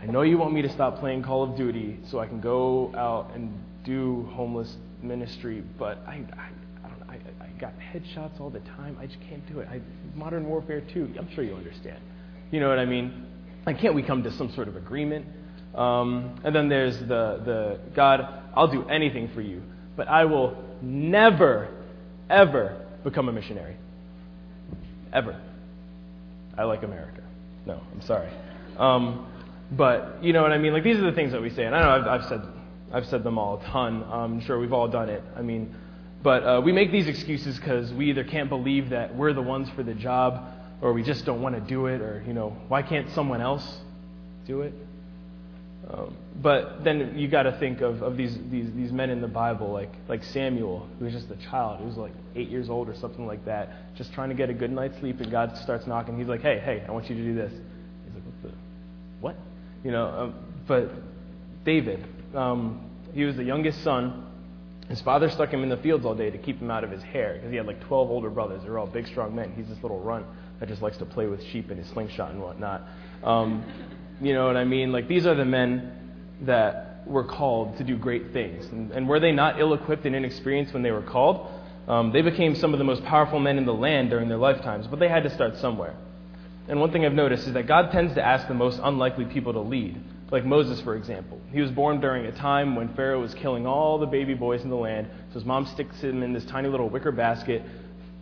I 0.00 0.06
know 0.06 0.22
you 0.22 0.38
want 0.38 0.52
me 0.52 0.62
to 0.62 0.70
stop 0.70 0.98
playing 0.98 1.22
Call 1.22 1.42
of 1.42 1.56
Duty 1.56 1.98
so 2.10 2.18
I 2.18 2.26
can 2.26 2.40
go 2.40 2.92
out 2.96 3.32
and 3.34 3.52
do 3.84 4.28
homeless 4.32 4.76
ministry, 5.02 5.62
but 5.78 5.98
I, 6.06 6.24
I, 6.36 6.50
I 6.84 6.88
don't. 6.88 7.10
I, 7.10 7.44
I 7.44 7.48
got 7.60 7.72
headshots 7.78 8.40
all 8.40 8.50
the 8.50 8.60
time. 8.60 8.96
I 9.00 9.06
just 9.06 9.20
can't 9.28 9.46
do 9.52 9.60
it. 9.60 9.68
I, 9.68 9.80
modern 10.14 10.46
warfare 10.46 10.80
too. 10.80 11.12
I'm 11.18 11.28
sure 11.34 11.44
you 11.44 11.54
understand. 11.54 12.00
You 12.50 12.60
know 12.60 12.68
what 12.68 12.78
I 12.78 12.84
mean? 12.84 13.26
Like, 13.66 13.80
can't 13.80 13.94
we 13.94 14.02
come 14.02 14.22
to 14.22 14.32
some 14.32 14.52
sort 14.54 14.68
of 14.68 14.76
agreement? 14.76 15.26
Um, 15.74 16.40
and 16.44 16.54
then 16.54 16.68
there's 16.68 16.98
the, 16.98 17.42
the 17.44 17.80
God, 17.94 18.26
I'll 18.54 18.70
do 18.70 18.88
anything 18.88 19.30
for 19.34 19.40
you, 19.40 19.62
but 19.96 20.08
I 20.08 20.24
will 20.24 20.56
never, 20.80 21.68
ever 22.30 22.86
become 23.04 23.28
a 23.28 23.32
missionary. 23.32 23.76
Ever. 25.12 25.40
I 26.58 26.64
like 26.64 26.82
America. 26.82 27.22
No, 27.66 27.80
I'm 27.92 28.02
sorry. 28.02 28.28
Um, 28.76 29.26
but 29.72 30.18
you 30.22 30.32
know 30.32 30.42
what 30.42 30.52
I 30.52 30.58
mean? 30.58 30.72
Like 30.72 30.82
these 30.82 30.96
are 30.98 31.08
the 31.08 31.12
things 31.12 31.32
that 31.32 31.40
we 31.40 31.50
say, 31.50 31.64
and 31.64 31.74
I 31.74 31.80
know 31.80 31.90
I've, 31.90 32.20
I've 32.20 32.28
said 32.28 32.42
I've 32.92 33.06
said 33.06 33.22
them 33.22 33.38
all 33.38 33.60
a 33.60 33.64
ton. 33.66 34.04
I'm 34.10 34.40
sure 34.40 34.58
we've 34.58 34.72
all 34.72 34.88
done 34.88 35.08
it. 35.08 35.22
I 35.36 35.42
mean, 35.42 35.74
but 36.22 36.42
uh, 36.42 36.60
we 36.64 36.72
make 36.72 36.90
these 36.90 37.06
excuses 37.06 37.58
because 37.58 37.92
we 37.92 38.10
either 38.10 38.24
can't 38.24 38.48
believe 38.48 38.90
that 38.90 39.14
we're 39.14 39.32
the 39.32 39.42
ones 39.42 39.68
for 39.76 39.82
the 39.82 39.94
job, 39.94 40.42
or 40.80 40.92
we 40.92 41.02
just 41.02 41.24
don't 41.24 41.42
want 41.42 41.54
to 41.54 41.60
do 41.60 41.86
it, 41.86 42.00
or 42.00 42.24
you 42.26 42.32
know, 42.32 42.56
why 42.68 42.82
can't 42.82 43.10
someone 43.10 43.40
else 43.40 43.78
do 44.46 44.62
it? 44.62 44.72
Um, 45.90 46.14
but 46.42 46.84
then 46.84 47.18
you 47.18 47.28
got 47.28 47.44
to 47.44 47.52
think 47.58 47.80
of, 47.80 48.02
of 48.02 48.16
these, 48.16 48.36
these, 48.50 48.70
these 48.74 48.92
men 48.92 49.08
in 49.08 49.22
the 49.22 49.28
Bible, 49.28 49.72
like, 49.72 49.92
like 50.06 50.22
Samuel, 50.22 50.86
who 50.98 51.06
was 51.06 51.14
just 51.14 51.30
a 51.30 51.36
child. 51.50 51.80
He 51.80 51.86
was 51.86 51.96
like 51.96 52.12
eight 52.36 52.48
years 52.48 52.68
old 52.68 52.88
or 52.88 52.94
something 52.94 53.26
like 53.26 53.44
that, 53.46 53.94
just 53.96 54.12
trying 54.12 54.28
to 54.28 54.34
get 54.34 54.50
a 54.50 54.54
good 54.54 54.70
night's 54.70 54.98
sleep, 54.98 55.20
and 55.20 55.30
God 55.30 55.56
starts 55.56 55.86
knocking. 55.86 56.18
He's 56.18 56.28
like, 56.28 56.42
hey, 56.42 56.58
hey, 56.58 56.84
I 56.86 56.92
want 56.92 57.08
you 57.08 57.16
to 57.16 57.22
do 57.22 57.34
this. 57.34 57.52
He's 57.52 58.14
like, 58.14 58.24
what 58.24 58.42
the? 58.42 58.56
What? 59.20 59.36
You 59.82 59.90
know, 59.92 60.06
um, 60.06 60.34
but 60.66 60.90
David, 61.64 62.06
um, 62.34 62.90
he 63.14 63.24
was 63.24 63.36
the 63.36 63.44
youngest 63.44 63.82
son. 63.82 64.26
His 64.90 65.00
father 65.00 65.30
stuck 65.30 65.50
him 65.50 65.62
in 65.62 65.70
the 65.70 65.76
fields 65.78 66.04
all 66.04 66.14
day 66.14 66.30
to 66.30 66.38
keep 66.38 66.60
him 66.60 66.70
out 66.70 66.84
of 66.84 66.90
his 66.90 67.02
hair 67.02 67.34
because 67.34 67.50
he 67.50 67.56
had 67.56 67.66
like 67.66 67.80
12 67.80 68.10
older 68.10 68.30
brothers. 68.30 68.62
They're 68.62 68.78
all 68.78 68.86
big, 68.86 69.06
strong 69.06 69.34
men. 69.34 69.52
He's 69.56 69.68
this 69.68 69.82
little 69.82 70.00
runt 70.00 70.26
that 70.60 70.68
just 70.68 70.82
likes 70.82 70.98
to 70.98 71.06
play 71.06 71.26
with 71.26 71.42
sheep 71.44 71.70
and 71.70 71.78
his 71.78 71.88
slingshot 71.88 72.30
and 72.30 72.40
whatnot. 72.42 72.82
Um, 73.22 73.64
you 74.20 74.34
know 74.34 74.46
what 74.46 74.56
I 74.56 74.64
mean? 74.64 74.92
Like, 74.92 75.08
these 75.08 75.26
are 75.26 75.34
the 75.34 75.44
men 75.44 75.92
that 76.42 77.02
were 77.06 77.24
called 77.24 77.78
to 77.78 77.84
do 77.84 77.96
great 77.96 78.32
things. 78.32 78.66
And, 78.66 78.90
and 78.92 79.08
were 79.08 79.20
they 79.20 79.32
not 79.32 79.60
ill 79.60 79.74
equipped 79.74 80.04
and 80.04 80.14
inexperienced 80.14 80.72
when 80.72 80.82
they 80.82 80.90
were 80.90 81.02
called? 81.02 81.46
Um, 81.88 82.12
they 82.12 82.20
became 82.20 82.54
some 82.54 82.74
of 82.74 82.78
the 82.78 82.84
most 82.84 83.02
powerful 83.04 83.38
men 83.40 83.56
in 83.56 83.64
the 83.64 83.74
land 83.74 84.10
during 84.10 84.28
their 84.28 84.38
lifetimes, 84.38 84.86
but 84.86 84.98
they 84.98 85.08
had 85.08 85.22
to 85.22 85.30
start 85.30 85.56
somewhere. 85.56 85.94
And 86.68 86.80
one 86.80 86.92
thing 86.92 87.06
I've 87.06 87.14
noticed 87.14 87.46
is 87.46 87.54
that 87.54 87.66
God 87.66 87.90
tends 87.92 88.14
to 88.14 88.24
ask 88.24 88.46
the 88.46 88.54
most 88.54 88.78
unlikely 88.82 89.24
people 89.24 89.54
to 89.54 89.60
lead, 89.60 89.98
like 90.30 90.44
Moses, 90.44 90.82
for 90.82 90.96
example. 90.96 91.40
He 91.50 91.62
was 91.62 91.70
born 91.70 91.98
during 91.98 92.26
a 92.26 92.32
time 92.32 92.76
when 92.76 92.94
Pharaoh 92.94 93.22
was 93.22 93.32
killing 93.32 93.66
all 93.66 93.98
the 93.98 94.06
baby 94.06 94.34
boys 94.34 94.62
in 94.62 94.68
the 94.68 94.76
land, 94.76 95.08
so 95.28 95.34
his 95.34 95.46
mom 95.46 95.64
sticks 95.64 95.98
him 96.02 96.22
in 96.22 96.34
this 96.34 96.44
tiny 96.44 96.68
little 96.68 96.90
wicker 96.90 97.10
basket, 97.10 97.62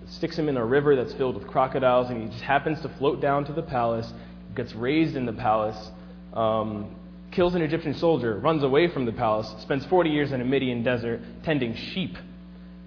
sticks 0.06 0.38
him 0.38 0.48
in 0.48 0.56
a 0.56 0.64
river 0.64 0.94
that's 0.94 1.12
filled 1.14 1.34
with 1.34 1.48
crocodiles, 1.48 2.08
and 2.08 2.22
he 2.22 2.28
just 2.28 2.42
happens 2.42 2.80
to 2.82 2.88
float 2.90 3.20
down 3.20 3.44
to 3.46 3.52
the 3.52 3.62
palace 3.62 4.12
gets 4.56 4.74
raised 4.74 5.16
in 5.16 5.26
the 5.26 5.32
palace, 5.32 5.90
um, 6.32 6.94
kills 7.30 7.54
an 7.54 7.62
Egyptian 7.62 7.94
soldier, 7.94 8.38
runs 8.38 8.62
away 8.62 8.88
from 8.88 9.04
the 9.04 9.12
palace, 9.12 9.52
spends 9.60 9.84
40 9.86 10.10
years 10.10 10.32
in 10.32 10.40
a 10.40 10.44
Midian 10.44 10.82
desert 10.82 11.20
tending 11.44 11.74
sheep. 11.74 12.16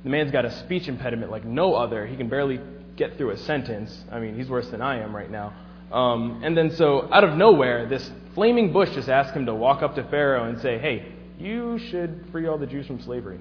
The 0.03 0.09
man's 0.09 0.31
got 0.31 0.45
a 0.45 0.51
speech 0.59 0.87
impediment 0.87 1.31
like 1.31 1.45
no 1.45 1.75
other. 1.75 2.07
He 2.07 2.15
can 2.15 2.29
barely 2.29 2.59
get 2.95 3.17
through 3.17 3.31
a 3.31 3.37
sentence. 3.37 4.03
I 4.11 4.19
mean, 4.19 4.35
he's 4.35 4.49
worse 4.49 4.69
than 4.69 4.81
I 4.81 5.01
am 5.01 5.15
right 5.15 5.29
now. 5.29 5.53
Um, 5.91 6.41
and 6.43 6.55
then, 6.55 6.71
so 6.75 7.11
out 7.11 7.23
of 7.23 7.35
nowhere, 7.35 7.87
this 7.87 8.09
flaming 8.35 8.71
bush 8.71 8.89
just 8.93 9.09
asks 9.09 9.35
him 9.35 9.45
to 9.45 9.55
walk 9.55 9.81
up 9.81 9.95
to 9.95 10.03
Pharaoh 10.03 10.47
and 10.49 10.59
say, 10.61 10.77
Hey, 10.77 11.13
you 11.39 11.79
should 11.89 12.25
free 12.31 12.47
all 12.47 12.57
the 12.57 12.67
Jews 12.67 12.85
from 12.85 13.01
slavery. 13.01 13.39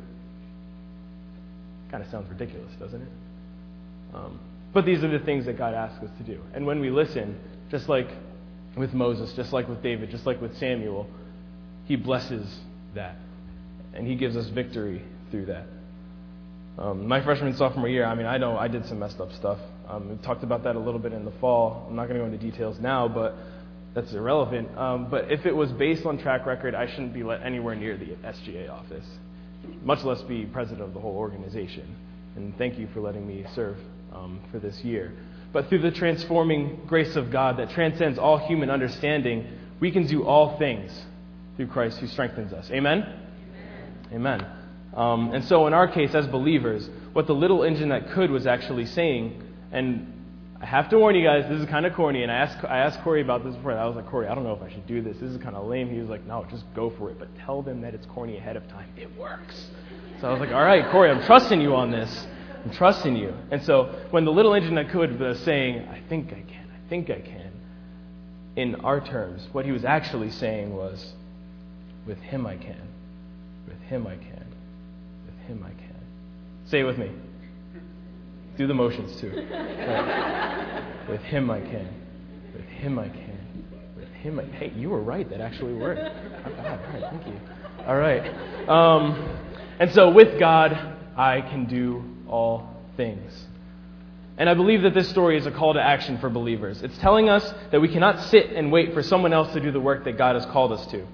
Kind 1.90 2.02
of 2.02 2.10
sounds 2.10 2.28
ridiculous, 2.30 2.72
doesn't 2.78 3.02
it? 3.02 3.08
Um, 4.14 4.38
but 4.72 4.84
these 4.84 5.02
are 5.02 5.10
the 5.10 5.24
things 5.24 5.46
that 5.46 5.58
God 5.58 5.74
asks 5.74 6.02
us 6.02 6.10
to 6.18 6.24
do. 6.24 6.40
And 6.54 6.66
when 6.66 6.80
we 6.80 6.90
listen, 6.90 7.38
just 7.70 7.88
like 7.88 8.08
with 8.76 8.92
Moses, 8.92 9.32
just 9.34 9.52
like 9.52 9.68
with 9.68 9.82
David, 9.82 10.10
just 10.10 10.26
like 10.26 10.40
with 10.40 10.56
Samuel, 10.58 11.06
he 11.86 11.96
blesses 11.96 12.46
that. 12.94 13.16
And 13.94 14.06
he 14.06 14.14
gives 14.14 14.36
us 14.36 14.48
victory 14.48 15.02
through 15.30 15.46
that. 15.46 15.66
Um, 16.78 17.08
my 17.08 17.22
freshman 17.22 17.56
sophomore 17.56 17.88
year, 17.88 18.04
I 18.04 18.14
mean, 18.14 18.26
I 18.26 18.38
know 18.38 18.56
I 18.56 18.68
did 18.68 18.86
some 18.86 19.00
messed 19.00 19.20
up 19.20 19.32
stuff. 19.32 19.58
Um, 19.88 20.10
we 20.10 20.16
talked 20.18 20.44
about 20.44 20.62
that 20.64 20.76
a 20.76 20.78
little 20.78 21.00
bit 21.00 21.12
in 21.12 21.24
the 21.24 21.32
fall. 21.40 21.86
I'm 21.88 21.96
not 21.96 22.08
going 22.08 22.20
to 22.20 22.26
go 22.26 22.32
into 22.32 22.38
details 22.38 22.78
now, 22.78 23.08
but 23.08 23.34
that's 23.94 24.12
irrelevant. 24.12 24.76
Um, 24.78 25.10
but 25.10 25.32
if 25.32 25.44
it 25.44 25.56
was 25.56 25.72
based 25.72 26.06
on 26.06 26.18
track 26.18 26.46
record, 26.46 26.74
I 26.74 26.86
shouldn't 26.86 27.14
be 27.14 27.24
let 27.24 27.42
anywhere 27.42 27.74
near 27.74 27.96
the 27.96 28.14
SGA 28.24 28.70
office, 28.70 29.06
much 29.82 30.04
less 30.04 30.22
be 30.22 30.44
president 30.44 30.82
of 30.82 30.94
the 30.94 31.00
whole 31.00 31.16
organization. 31.16 31.96
And 32.36 32.56
thank 32.58 32.78
you 32.78 32.86
for 32.94 33.00
letting 33.00 33.26
me 33.26 33.44
serve 33.56 33.76
um, 34.12 34.40
for 34.52 34.60
this 34.60 34.84
year 34.84 35.12
but 35.52 35.68
through 35.68 35.80
the 35.80 35.90
transforming 35.90 36.80
grace 36.86 37.16
of 37.16 37.30
God 37.30 37.58
that 37.58 37.70
transcends 37.70 38.18
all 38.18 38.38
human 38.38 38.70
understanding, 38.70 39.46
we 39.80 39.90
can 39.90 40.06
do 40.06 40.24
all 40.24 40.58
things 40.58 40.90
through 41.56 41.68
Christ 41.68 41.98
who 41.98 42.06
strengthens 42.06 42.52
us. 42.52 42.70
Amen? 42.70 43.02
Amen. 44.12 44.40
Amen. 44.40 44.46
Um, 44.94 45.32
and 45.32 45.44
so, 45.44 45.66
in 45.66 45.74
our 45.74 45.86
case, 45.86 46.14
as 46.14 46.26
believers, 46.26 46.88
what 47.12 47.26
the 47.26 47.34
little 47.34 47.62
engine 47.62 47.90
that 47.90 48.10
could 48.10 48.30
was 48.30 48.46
actually 48.46 48.86
saying, 48.86 49.42
and 49.70 50.12
I 50.60 50.66
have 50.66 50.88
to 50.90 50.98
warn 50.98 51.14
you 51.14 51.24
guys, 51.24 51.48
this 51.48 51.60
is 51.60 51.66
kind 51.66 51.86
of 51.86 51.94
corny, 51.94 52.22
and 52.22 52.32
I 52.32 52.36
asked, 52.36 52.64
I 52.64 52.78
asked 52.78 53.00
Corey 53.02 53.22
about 53.22 53.44
this 53.44 53.54
before. 53.54 53.78
I 53.78 53.86
was 53.86 53.94
like, 53.94 54.08
Corey, 54.08 54.26
I 54.26 54.34
don't 54.34 54.44
know 54.44 54.54
if 54.54 54.62
I 54.62 54.70
should 54.70 54.86
do 54.86 55.00
this. 55.00 55.16
This 55.18 55.30
is 55.30 55.40
kind 55.40 55.54
of 55.54 55.66
lame. 55.66 55.88
He 55.88 56.00
was 56.00 56.08
like, 56.08 56.26
no, 56.26 56.44
just 56.50 56.64
go 56.74 56.90
for 56.98 57.10
it, 57.10 57.18
but 57.18 57.28
tell 57.44 57.62
them 57.62 57.80
that 57.82 57.94
it's 57.94 58.06
corny 58.06 58.38
ahead 58.38 58.56
of 58.56 58.66
time. 58.68 58.88
It 58.96 59.08
works. 59.16 59.68
So 60.20 60.26
I 60.26 60.32
was 60.32 60.40
like, 60.40 60.50
all 60.50 60.64
right, 60.64 60.90
Corey, 60.90 61.10
I'm 61.10 61.24
trusting 61.26 61.60
you 61.60 61.76
on 61.76 61.92
this. 61.92 62.26
I'm 62.64 62.72
trusting 62.72 63.16
you. 63.16 63.34
And 63.50 63.62
so 63.62 63.94
when 64.10 64.24
the 64.24 64.32
little 64.32 64.54
engine 64.54 64.74
that 64.76 64.90
could 64.90 65.18
was 65.18 65.38
saying, 65.40 65.86
I 65.88 66.00
think 66.08 66.28
I 66.28 66.42
can, 66.42 66.70
I 66.70 66.88
think 66.88 67.10
I 67.10 67.20
can, 67.20 67.52
in 68.56 68.74
our 68.76 69.00
terms, 69.00 69.46
what 69.52 69.64
he 69.64 69.72
was 69.72 69.84
actually 69.84 70.30
saying 70.30 70.74
was, 70.74 71.12
with 72.06 72.18
him 72.18 72.46
I 72.46 72.56
can. 72.56 72.88
With 73.66 73.80
him 73.82 74.06
I 74.06 74.16
can. 74.16 74.46
With 75.26 75.46
him 75.46 75.64
I 75.64 75.70
can. 75.70 75.94
Say 76.66 76.80
it 76.80 76.84
with 76.84 76.98
me. 76.98 77.10
Do 78.56 78.66
the 78.66 78.74
motions 78.74 79.20
too. 79.20 79.30
Right. 79.30 80.84
With 81.08 81.22
him 81.22 81.50
I 81.50 81.60
can. 81.60 81.88
With 82.52 82.66
him 82.66 82.98
I 82.98 83.08
can. 83.08 83.64
With 83.96 84.08
him 84.08 84.40
I 84.40 84.44
Hey, 84.56 84.72
you 84.76 84.90
were 84.90 85.00
right. 85.00 85.30
That 85.30 85.40
actually 85.40 85.74
worked. 85.74 86.00
All 86.44 86.62
right, 86.62 87.02
thank 87.10 87.26
you. 87.26 87.40
All 87.86 87.96
right. 87.96 88.68
Um, 88.68 89.38
and 89.78 89.90
so 89.92 90.10
with 90.10 90.38
God, 90.40 90.97
I 91.18 91.40
can 91.40 91.66
do 91.66 92.04
all 92.28 92.76
things. 92.96 93.46
And 94.38 94.48
I 94.48 94.54
believe 94.54 94.82
that 94.82 94.94
this 94.94 95.08
story 95.08 95.36
is 95.36 95.46
a 95.46 95.50
call 95.50 95.74
to 95.74 95.82
action 95.82 96.18
for 96.18 96.30
believers. 96.30 96.80
It's 96.80 96.96
telling 96.98 97.28
us 97.28 97.52
that 97.72 97.80
we 97.80 97.88
cannot 97.88 98.22
sit 98.30 98.52
and 98.52 98.70
wait 98.70 98.94
for 98.94 99.02
someone 99.02 99.32
else 99.32 99.52
to 99.52 99.60
do 99.60 99.72
the 99.72 99.80
work 99.80 100.04
that 100.04 100.16
God 100.16 100.36
has 100.36 100.46
called 100.46 100.70
us 100.70 100.86
to. 100.86 101.04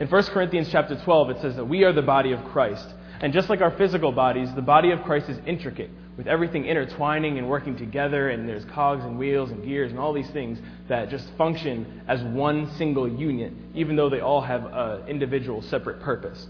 In 0.00 0.08
1 0.08 0.22
Corinthians 0.24 0.70
chapter 0.72 0.98
12, 1.04 1.30
it 1.30 1.40
says 1.42 1.56
that 1.56 1.66
we 1.66 1.84
are 1.84 1.92
the 1.92 2.00
body 2.00 2.32
of 2.32 2.42
Christ. 2.46 2.88
And 3.20 3.34
just 3.34 3.50
like 3.50 3.60
our 3.60 3.72
physical 3.72 4.12
bodies, 4.12 4.48
the 4.54 4.62
body 4.62 4.92
of 4.92 5.02
Christ 5.02 5.28
is 5.28 5.38
intricate 5.44 5.90
with 6.16 6.26
everything 6.26 6.64
intertwining 6.64 7.36
and 7.36 7.46
working 7.46 7.76
together, 7.76 8.30
and 8.30 8.48
there's 8.48 8.64
cogs 8.66 9.04
and 9.04 9.18
wheels 9.18 9.50
and 9.50 9.62
gears 9.62 9.90
and 9.90 10.00
all 10.00 10.14
these 10.14 10.30
things 10.30 10.58
that 10.88 11.10
just 11.10 11.30
function 11.36 12.02
as 12.08 12.22
one 12.22 12.70
single 12.76 13.06
unit, 13.06 13.52
even 13.74 13.94
though 13.94 14.08
they 14.08 14.20
all 14.20 14.40
have 14.40 14.64
an 14.64 15.06
individual, 15.06 15.60
separate 15.60 16.00
purpose. 16.00 16.46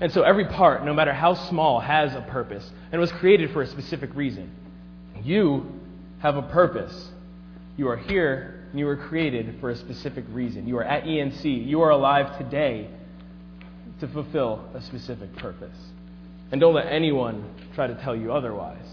And 0.00 0.10
so 0.10 0.22
every 0.22 0.46
part, 0.46 0.84
no 0.84 0.94
matter 0.94 1.12
how 1.12 1.34
small, 1.34 1.78
has 1.80 2.14
a 2.14 2.22
purpose 2.22 2.68
and 2.90 3.00
was 3.00 3.12
created 3.12 3.52
for 3.52 3.62
a 3.62 3.66
specific 3.66 4.14
reason. 4.14 4.50
You 5.22 5.66
have 6.20 6.36
a 6.36 6.42
purpose. 6.42 7.10
You 7.76 7.88
are 7.88 7.96
here 7.96 8.66
and 8.70 8.78
you 8.78 8.86
were 8.86 8.96
created 8.96 9.56
for 9.60 9.70
a 9.70 9.76
specific 9.76 10.24
reason. 10.30 10.66
You 10.66 10.78
are 10.78 10.84
at 10.84 11.04
ENC. 11.04 11.66
You 11.66 11.82
are 11.82 11.90
alive 11.90 12.38
today 12.38 12.88
to 14.00 14.08
fulfill 14.08 14.64
a 14.74 14.80
specific 14.80 15.34
purpose. 15.36 15.76
And 16.50 16.60
don't 16.60 16.74
let 16.74 16.86
anyone 16.86 17.44
try 17.74 17.86
to 17.86 17.94
tell 17.96 18.16
you 18.16 18.32
otherwise. 18.32 18.86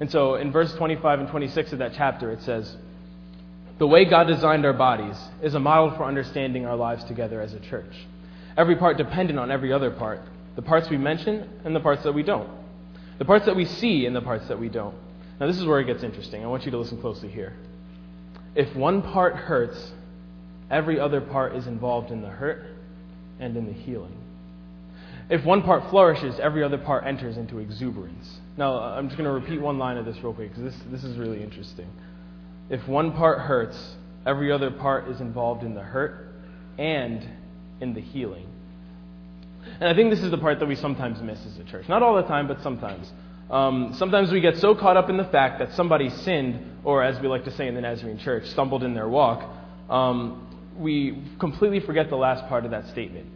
And 0.00 0.10
so 0.10 0.36
in 0.36 0.50
verse 0.50 0.72
25 0.74 1.20
and 1.20 1.28
26 1.28 1.72
of 1.72 1.78
that 1.78 1.92
chapter, 1.94 2.30
it 2.30 2.42
says, 2.42 2.76
The 3.78 3.86
way 3.86 4.04
God 4.04 4.24
designed 4.26 4.64
our 4.64 4.72
bodies 4.72 5.16
is 5.42 5.54
a 5.54 5.60
model 5.60 5.96
for 5.96 6.04
understanding 6.04 6.66
our 6.66 6.76
lives 6.76 7.04
together 7.04 7.40
as 7.40 7.54
a 7.54 7.60
church. 7.60 7.94
Every 8.56 8.76
part 8.76 8.96
dependent 8.96 9.38
on 9.38 9.50
every 9.50 9.72
other 9.72 9.90
part. 9.90 10.20
The 10.54 10.62
parts 10.62 10.88
we 10.88 10.96
mention 10.96 11.48
and 11.64 11.76
the 11.76 11.80
parts 11.80 12.02
that 12.04 12.12
we 12.12 12.22
don't. 12.22 12.48
The 13.18 13.24
parts 13.24 13.46
that 13.46 13.56
we 13.56 13.64
see 13.64 14.06
and 14.06 14.16
the 14.16 14.22
parts 14.22 14.48
that 14.48 14.58
we 14.58 14.68
don't. 14.68 14.94
Now, 15.38 15.46
this 15.46 15.58
is 15.58 15.66
where 15.66 15.80
it 15.80 15.84
gets 15.86 16.02
interesting. 16.02 16.42
I 16.42 16.46
want 16.46 16.64
you 16.64 16.70
to 16.70 16.78
listen 16.78 17.00
closely 17.00 17.28
here. 17.28 17.54
If 18.54 18.74
one 18.74 19.02
part 19.02 19.36
hurts, 19.36 19.92
every 20.70 20.98
other 20.98 21.20
part 21.20 21.54
is 21.54 21.66
involved 21.66 22.10
in 22.10 22.22
the 22.22 22.28
hurt 22.28 22.64
and 23.38 23.56
in 23.56 23.66
the 23.66 23.72
healing. 23.72 24.16
If 25.28 25.44
one 25.44 25.62
part 25.62 25.90
flourishes, 25.90 26.38
every 26.40 26.62
other 26.62 26.78
part 26.78 27.04
enters 27.04 27.36
into 27.36 27.58
exuberance. 27.58 28.40
Now, 28.56 28.78
I'm 28.78 29.08
just 29.08 29.18
going 29.18 29.28
to 29.28 29.34
repeat 29.34 29.60
one 29.60 29.76
line 29.76 29.98
of 29.98 30.06
this 30.06 30.16
real 30.22 30.32
quick 30.32 30.54
because 30.54 30.72
this, 30.72 30.82
this 30.90 31.04
is 31.04 31.18
really 31.18 31.42
interesting. 31.42 31.90
If 32.70 32.86
one 32.88 33.12
part 33.12 33.40
hurts, 33.40 33.96
every 34.24 34.50
other 34.50 34.70
part 34.70 35.08
is 35.08 35.20
involved 35.20 35.62
in 35.62 35.74
the 35.74 35.82
hurt 35.82 36.32
and 36.78 37.26
in 37.80 37.94
the 37.94 38.00
healing. 38.00 38.46
And 39.80 39.88
I 39.88 39.94
think 39.94 40.10
this 40.10 40.22
is 40.22 40.30
the 40.30 40.38
part 40.38 40.60
that 40.60 40.66
we 40.66 40.76
sometimes 40.76 41.20
miss 41.20 41.44
as 41.44 41.58
a 41.58 41.64
church. 41.64 41.88
Not 41.88 42.02
all 42.02 42.16
the 42.16 42.22
time, 42.22 42.46
but 42.48 42.62
sometimes. 42.62 43.10
Um, 43.50 43.94
sometimes 43.96 44.32
we 44.32 44.40
get 44.40 44.56
so 44.56 44.74
caught 44.74 44.96
up 44.96 45.10
in 45.10 45.16
the 45.16 45.24
fact 45.24 45.58
that 45.58 45.72
somebody 45.74 46.08
sinned, 46.10 46.78
or 46.84 47.02
as 47.02 47.20
we 47.20 47.28
like 47.28 47.44
to 47.44 47.50
say 47.52 47.68
in 47.68 47.74
the 47.74 47.80
Nazarene 47.80 48.18
church, 48.18 48.46
stumbled 48.46 48.82
in 48.82 48.94
their 48.94 49.08
walk, 49.08 49.48
um, 49.90 50.42
we 50.78 51.22
completely 51.38 51.80
forget 51.80 52.10
the 52.10 52.16
last 52.16 52.48
part 52.48 52.64
of 52.64 52.70
that 52.72 52.88
statement. 52.88 53.26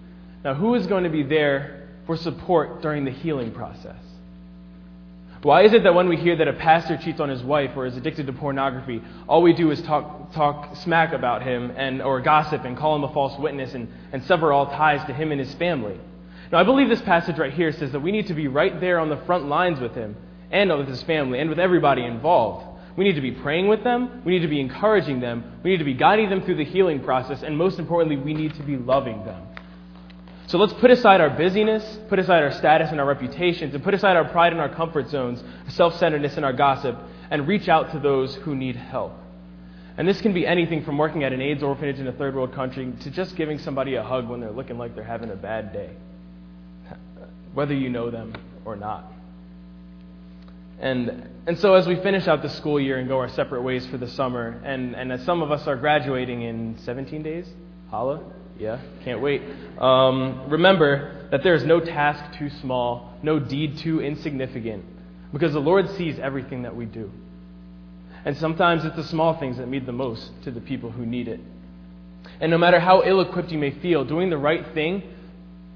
Now, 0.45 0.55
who 0.55 0.75
is 0.75 0.87
going 0.87 1.05
to 1.05 1.11
be 1.11 1.23
there 1.23 1.89
for 2.07 2.17
support 2.17 2.83
during 2.83 3.05
the 3.05 3.11
healing 3.11 3.53
process? 3.53 4.03
Why 5.43 5.63
is 5.63 5.73
it 5.73 5.85
that 5.85 5.95
when 5.95 6.09
we 6.11 6.19
hear 6.19 6.37
that 6.37 6.49
a 6.49 6.53
pastor 6.53 6.99
cheats 6.99 7.19
on 7.19 7.31
his 7.31 7.43
wife 7.43 7.71
or 7.75 7.87
is 7.87 7.97
addicted 7.97 8.27
to 8.27 8.33
pornography, 8.35 9.01
all 9.27 9.41
we 9.41 9.55
do 9.55 9.71
is 9.71 9.81
talk, 9.81 10.33
talk 10.35 10.77
smack 10.77 11.15
about 11.15 11.43
him 11.43 11.73
and, 11.77 12.03
or 12.03 12.21
gossip 12.21 12.65
and 12.67 12.77
call 12.77 12.95
him 12.95 13.05
a 13.05 13.13
false 13.15 13.39
witness 13.39 13.73
and, 13.73 13.89
and 14.13 14.23
sever 14.25 14.53
all 14.53 14.67
ties 14.67 15.03
to 15.07 15.15
him 15.15 15.33
and 15.33 15.41
his 15.41 15.55
family? 15.55 15.99
Now, 16.53 16.59
I 16.59 16.65
believe 16.65 16.91
this 16.91 17.01
passage 17.01 17.39
right 17.39 17.55
here 17.55 17.73
says 17.73 17.93
that 17.93 18.01
we 18.01 18.13
need 18.13 18.27
to 18.27 18.35
be 18.35 18.49
right 18.49 18.79
there 18.81 18.99
on 18.99 19.09
the 19.09 19.17
front 19.19 19.47
lines 19.47 19.81
with 19.81 19.95
him 19.95 20.15
and 20.51 20.77
with 20.77 20.89
his 20.89 21.03
family 21.05 21.39
and 21.39 21.49
with 21.49 21.59
everybody 21.59 22.05
involved. 22.05 22.67
We 22.97 23.05
need 23.05 23.15
to 23.15 23.23
be 23.23 23.33
praying 23.33 23.69
with 23.69 23.83
them. 23.83 24.21
We 24.27 24.33
need 24.33 24.43
to 24.43 24.49
be 24.49 24.61
encouraging 24.61 25.21
them. 25.21 25.61
We 25.63 25.71
need 25.71 25.79
to 25.79 25.85
be 25.85 25.95
guiding 25.95 26.29
them 26.29 26.43
through 26.43 26.57
the 26.57 26.65
healing 26.67 27.01
process. 27.01 27.43
And 27.43 27.57
most 27.57 27.79
importantly, 27.79 28.19
we 28.19 28.35
need 28.35 28.55
to 28.57 28.63
be 28.63 28.77
loving 28.77 29.25
them. 29.25 29.43
So 30.51 30.59
let's 30.59 30.73
put 30.73 30.91
aside 30.91 31.21
our 31.21 31.31
busyness, 31.31 32.01
put 32.09 32.19
aside 32.19 32.43
our 32.43 32.51
status 32.51 32.91
and 32.91 32.99
our 32.99 33.07
reputations, 33.07 33.73
and 33.73 33.85
put 33.85 33.95
aside 33.95 34.17
our 34.17 34.25
pride 34.25 34.51
and 34.51 34.61
our 34.61 34.69
comfort 34.69 35.09
zones, 35.09 35.41
self 35.69 35.97
centeredness 35.97 36.35
and 36.35 36.45
our 36.45 36.53
gossip, 36.53 36.99
and 37.31 37.47
reach 37.47 37.69
out 37.69 37.93
to 37.93 38.01
those 38.01 38.35
who 38.35 38.57
need 38.57 38.75
help. 38.75 39.13
And 39.97 40.09
this 40.09 40.21
can 40.21 40.35
be 40.35 40.45
anything 40.45 40.83
from 40.83 40.99
working 40.99 41.23
at 41.23 41.33
an 41.33 41.41
AIDS 41.41 41.63
orphanage 41.63 42.01
in 42.01 42.09
a 42.09 42.13
third 42.13 42.35
world 42.35 42.53
country 42.53 42.93
to 43.03 43.11
just 43.13 43.37
giving 43.37 43.61
somebody 43.61 43.95
a 43.95 44.03
hug 44.03 44.29
when 44.29 44.41
they're 44.41 44.51
looking 44.51 44.77
like 44.77 44.97
they're 44.97 45.05
having 45.05 45.31
a 45.31 45.37
bad 45.37 45.73
day 45.73 45.91
whether 47.55 47.75
you 47.75 47.89
know 47.89 48.11
them 48.11 48.35
or 48.65 48.75
not. 48.75 49.05
And, 50.81 51.29
and 51.47 51.57
so, 51.61 51.75
as 51.75 51.87
we 51.87 51.95
finish 51.95 52.27
out 52.27 52.43
the 52.43 52.49
school 52.49 52.81
year 52.81 52.99
and 52.99 53.07
go 53.07 53.19
our 53.19 53.29
separate 53.29 53.63
ways 53.63 53.87
for 53.87 53.99
the 53.99 54.09
summer, 54.09 54.61
and, 54.65 54.97
and 54.97 55.13
as 55.13 55.25
some 55.25 55.43
of 55.43 55.53
us 55.53 55.69
are 55.69 55.77
graduating 55.77 56.43
in 56.43 56.77
17 56.79 57.23
days, 57.23 57.47
holla, 57.89 58.21
yeah, 58.61 58.79
can't 59.05 59.21
wait. 59.21 59.43
Um, 59.79 60.51
remember 60.51 61.29
that 61.31 61.43
there 61.43 61.55
is 61.55 61.65
no 61.65 61.81
task 61.81 62.39
too 62.39 62.51
small, 62.61 63.15
no 63.23 63.39
deed 63.39 63.79
too 63.79 64.01
insignificant, 64.01 64.85
because 65.33 65.55
the 65.55 65.61
Lord 65.61 65.89
sees 65.97 66.19
everything 66.19 66.63
that 66.63 66.77
we 66.77 66.85
do. 66.85 67.11
And 68.25 68.37
sometimes 68.37 68.85
it's 68.85 68.97
the 68.97 69.05
small 69.05 69.39
things 69.39 69.57
that 69.57 69.67
mean 69.67 69.87
the 69.87 69.93
most 69.93 70.31
to 70.45 70.51
the 70.51 70.61
people 70.61 70.91
who 70.91 71.07
need 71.07 71.27
it. 71.27 71.41
And 72.39 72.51
no 72.51 72.59
matter 72.59 72.79
how 72.79 73.03
ill 73.03 73.23
equipped 73.23 73.51
you 73.51 73.59
may 73.59 73.71
feel, 73.71 74.05
doing 74.05 74.29
the 74.29 74.39
right 74.39 74.75
thing 74.75 75.03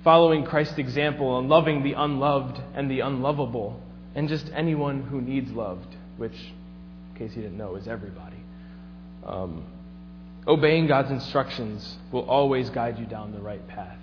following 0.03 0.45
Christ's 0.45 0.77
example 0.77 1.39
and 1.39 1.49
loving 1.49 1.83
the 1.83 1.95
unloved 1.95 2.61
and 2.75 2.91
the 2.91 3.01
unlovable, 3.01 3.81
and 4.15 4.29
just 4.29 4.51
anyone 4.55 5.03
who 5.03 5.23
needs 5.23 5.51
loved, 5.51 5.97
which, 6.19 6.35
in 6.35 7.19
case 7.19 7.35
you 7.35 7.41
didn't 7.41 7.57
know, 7.57 7.77
is 7.77 7.89
everybody. 7.89 8.37
Um, 9.25 9.65
obeying 10.47 10.87
God's 10.87 11.11
instructions 11.11 11.97
will 12.13 12.29
always 12.29 12.71
guide 12.71 12.99
you 12.99 13.07
down 13.07 13.33
the 13.33 13.41
right 13.41 13.67
path. 13.69 13.99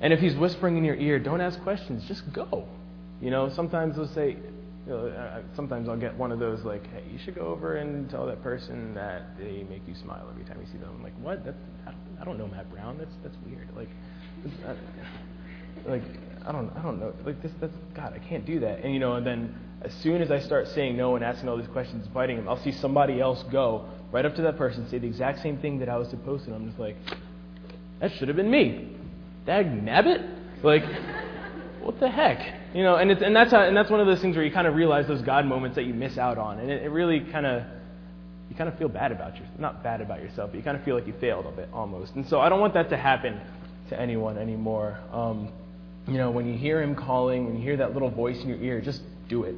And 0.00 0.12
if 0.12 0.20
He's 0.20 0.34
whispering 0.34 0.76
in 0.76 0.84
your 0.84 0.96
ear, 0.96 1.18
don't 1.18 1.40
ask 1.40 1.60
questions, 1.62 2.04
just 2.08 2.30
go. 2.32 2.66
You 3.20 3.30
know, 3.30 3.48
sometimes 3.50 3.96
they'll 3.96 4.08
say, 4.08 4.30
you 4.86 4.92
know, 4.92 5.42
sometimes 5.54 5.88
I'll 5.88 5.96
get 5.96 6.16
one 6.16 6.32
of 6.32 6.40
those 6.40 6.64
like, 6.64 6.84
"Hey, 6.90 7.04
you 7.10 7.18
should 7.24 7.36
go 7.36 7.46
over 7.46 7.76
and 7.76 8.10
tell 8.10 8.26
that 8.26 8.42
person 8.42 8.94
that 8.94 9.38
they 9.38 9.64
make 9.70 9.86
you 9.86 9.94
smile 9.94 10.26
every 10.28 10.44
time 10.44 10.58
you 10.60 10.66
see 10.72 10.78
them." 10.78 10.90
I'm 10.96 11.02
like, 11.04 11.14
"What? 11.20 11.44
That's, 11.44 11.56
I 12.20 12.24
don't 12.24 12.36
know 12.36 12.48
Matt 12.48 12.68
Brown. 12.68 12.98
That's 12.98 13.14
that's 13.22 13.36
weird." 13.46 13.68
Like, 13.76 13.88
like 15.86 16.02
I 16.46 16.52
don't 16.52 16.70
I 16.76 16.82
don't 16.82 16.98
know. 16.98 17.12
Like 17.24 17.42
this 17.42 17.52
that's 17.60 17.74
God 17.94 18.12
I 18.14 18.18
can't 18.18 18.44
do 18.44 18.60
that. 18.60 18.80
And 18.80 18.92
you 18.92 19.00
know 19.00 19.14
and 19.14 19.26
then 19.26 19.54
as 19.82 19.92
soon 19.94 20.22
as 20.22 20.30
I 20.30 20.38
start 20.38 20.68
saying 20.68 20.96
no 20.96 21.16
and 21.16 21.24
asking 21.24 21.48
all 21.48 21.56
these 21.56 21.68
questions 21.68 22.06
biting 22.08 22.38
him 22.38 22.48
I'll 22.48 22.62
see 22.62 22.72
somebody 22.72 23.20
else 23.20 23.42
go 23.50 23.86
right 24.10 24.24
up 24.24 24.34
to 24.36 24.42
that 24.42 24.56
person 24.56 24.88
say 24.88 24.98
the 24.98 25.06
exact 25.06 25.42
same 25.42 25.58
thing 25.58 25.78
that 25.80 25.88
I 25.88 25.96
was 25.96 26.08
supposed 26.08 26.44
to 26.44 26.52
and 26.52 26.62
I'm 26.62 26.68
just 26.68 26.78
like 26.78 26.96
that 28.00 28.12
should 28.12 28.28
have 28.28 28.36
been 28.36 28.50
me. 28.50 28.96
Dag 29.46 29.66
nabbit? 29.66 30.28
Like 30.62 30.84
what 31.80 31.98
the 32.00 32.08
heck? 32.08 32.60
You 32.74 32.82
know 32.82 32.96
and 32.96 33.10
it's 33.10 33.22
and 33.22 33.34
that's 33.34 33.52
how, 33.52 33.62
and 33.62 33.76
that's 33.76 33.90
one 33.90 34.00
of 34.00 34.06
those 34.06 34.20
things 34.20 34.36
where 34.36 34.44
you 34.44 34.52
kind 34.52 34.66
of 34.66 34.74
realize 34.74 35.06
those 35.06 35.22
God 35.22 35.46
moments 35.46 35.76
that 35.76 35.84
you 35.84 35.94
miss 35.94 36.18
out 36.18 36.38
on 36.38 36.58
and 36.58 36.70
it, 36.70 36.82
it 36.82 36.88
really 36.88 37.20
kind 37.20 37.46
of 37.46 37.64
you 38.50 38.56
kind 38.56 38.68
of 38.68 38.76
feel 38.78 38.88
bad 38.88 39.12
about 39.12 39.36
yourself 39.36 39.58
not 39.58 39.82
bad 39.82 40.00
about 40.00 40.20
yourself 40.20 40.50
but 40.50 40.56
you 40.56 40.62
kind 40.62 40.76
of 40.76 40.84
feel 40.84 40.94
like 40.94 41.06
you 41.06 41.14
failed 41.20 41.46
a 41.46 41.52
bit 41.52 41.68
almost. 41.72 42.14
And 42.14 42.26
so 42.26 42.40
I 42.40 42.48
don't 42.48 42.60
want 42.60 42.74
that 42.74 42.90
to 42.90 42.96
happen 42.96 43.40
to 43.88 44.00
anyone 44.00 44.38
anymore. 44.38 44.98
Um, 45.12 45.52
you 46.06 46.14
know, 46.14 46.30
when 46.30 46.46
you 46.46 46.58
hear 46.58 46.82
him 46.82 46.94
calling, 46.94 47.46
when 47.46 47.56
you 47.56 47.62
hear 47.62 47.76
that 47.76 47.92
little 47.92 48.10
voice 48.10 48.40
in 48.42 48.48
your 48.48 48.58
ear, 48.58 48.80
just 48.80 49.02
do 49.28 49.44
it. 49.44 49.54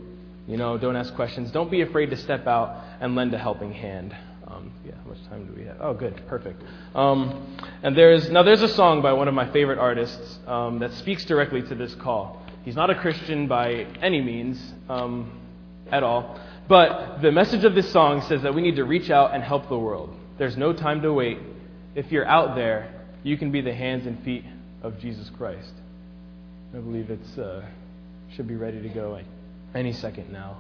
You 0.47 0.57
know, 0.59 0.77
don't 0.77 0.97
ask 0.97 1.15
questions. 1.15 1.51
Don't 1.51 1.71
be 1.71 1.81
afraid 1.81 2.11
to 2.11 2.17
step 2.17 2.47
out 2.47 2.85
and 3.01 3.15
lend 3.15 3.33
a 3.33 3.39
helping 3.39 3.73
hand. 3.73 4.15
Um, 4.47 4.73
yeah, 4.85 4.93
how 5.03 5.09
much 5.09 5.19
time 5.31 5.47
do 5.47 5.55
we 5.59 5.67
have? 5.67 5.79
Oh, 5.81 5.95
good, 5.95 6.21
perfect. 6.29 6.63
Um, 6.95 7.57
and 7.83 7.97
there's 7.97 8.31
now 8.31 8.43
there's 8.43 8.61
a 8.61 8.69
song 8.69 9.01
by 9.01 9.15
one 9.15 9.27
of 9.27 9.35
my 9.35 9.51
favorite 9.53 9.79
artists 9.79 10.39
um, 10.47 10.81
that 10.81 10.93
speaks 10.93 11.25
directly 11.25 11.63
to 11.63 11.75
this 11.75 11.95
call. 11.95 12.43
He's 12.63 12.77
not 12.77 12.91
a 12.91 12.95
Christian 12.95 13.49
by 13.49 13.87
any 14.03 14.21
means 14.21 14.61
um, 14.89 15.33
at 15.91 16.03
all, 16.03 16.39
but 16.69 17.21
the 17.23 17.33
message 17.33 17.65
of 17.65 17.75
this 17.75 17.91
song 17.91 18.21
says 18.23 18.43
that 18.43 18.55
we 18.55 18.61
need 18.61 18.77
to 18.77 18.85
reach 18.85 19.11
out 19.11 19.35
and 19.35 19.43
help 19.43 19.69
the 19.69 19.79
world. 19.79 20.15
There's 20.39 20.57
no 20.57 20.73
time 20.75 21.01
to 21.03 21.13
wait. 21.13 21.39
If 21.95 22.13
you're 22.13 22.27
out 22.27 22.55
there, 22.55 22.93
you 23.23 23.39
can 23.39 23.51
be 23.51 23.61
the 23.61 23.75
hands 23.75 24.07
and 24.07 24.23
feet 24.25 24.45
of 24.83 24.99
Jesus 24.99 25.31
Christ. 25.31 25.73
I 26.75 26.79
believe 26.79 27.09
it 27.09 27.39
uh, 27.39 27.61
should 28.35 28.49
be 28.49 28.57
ready 28.57 28.83
to 28.83 28.89
go 28.89 29.21
any 29.77 29.93
second 29.93 30.33
now. 30.33 30.57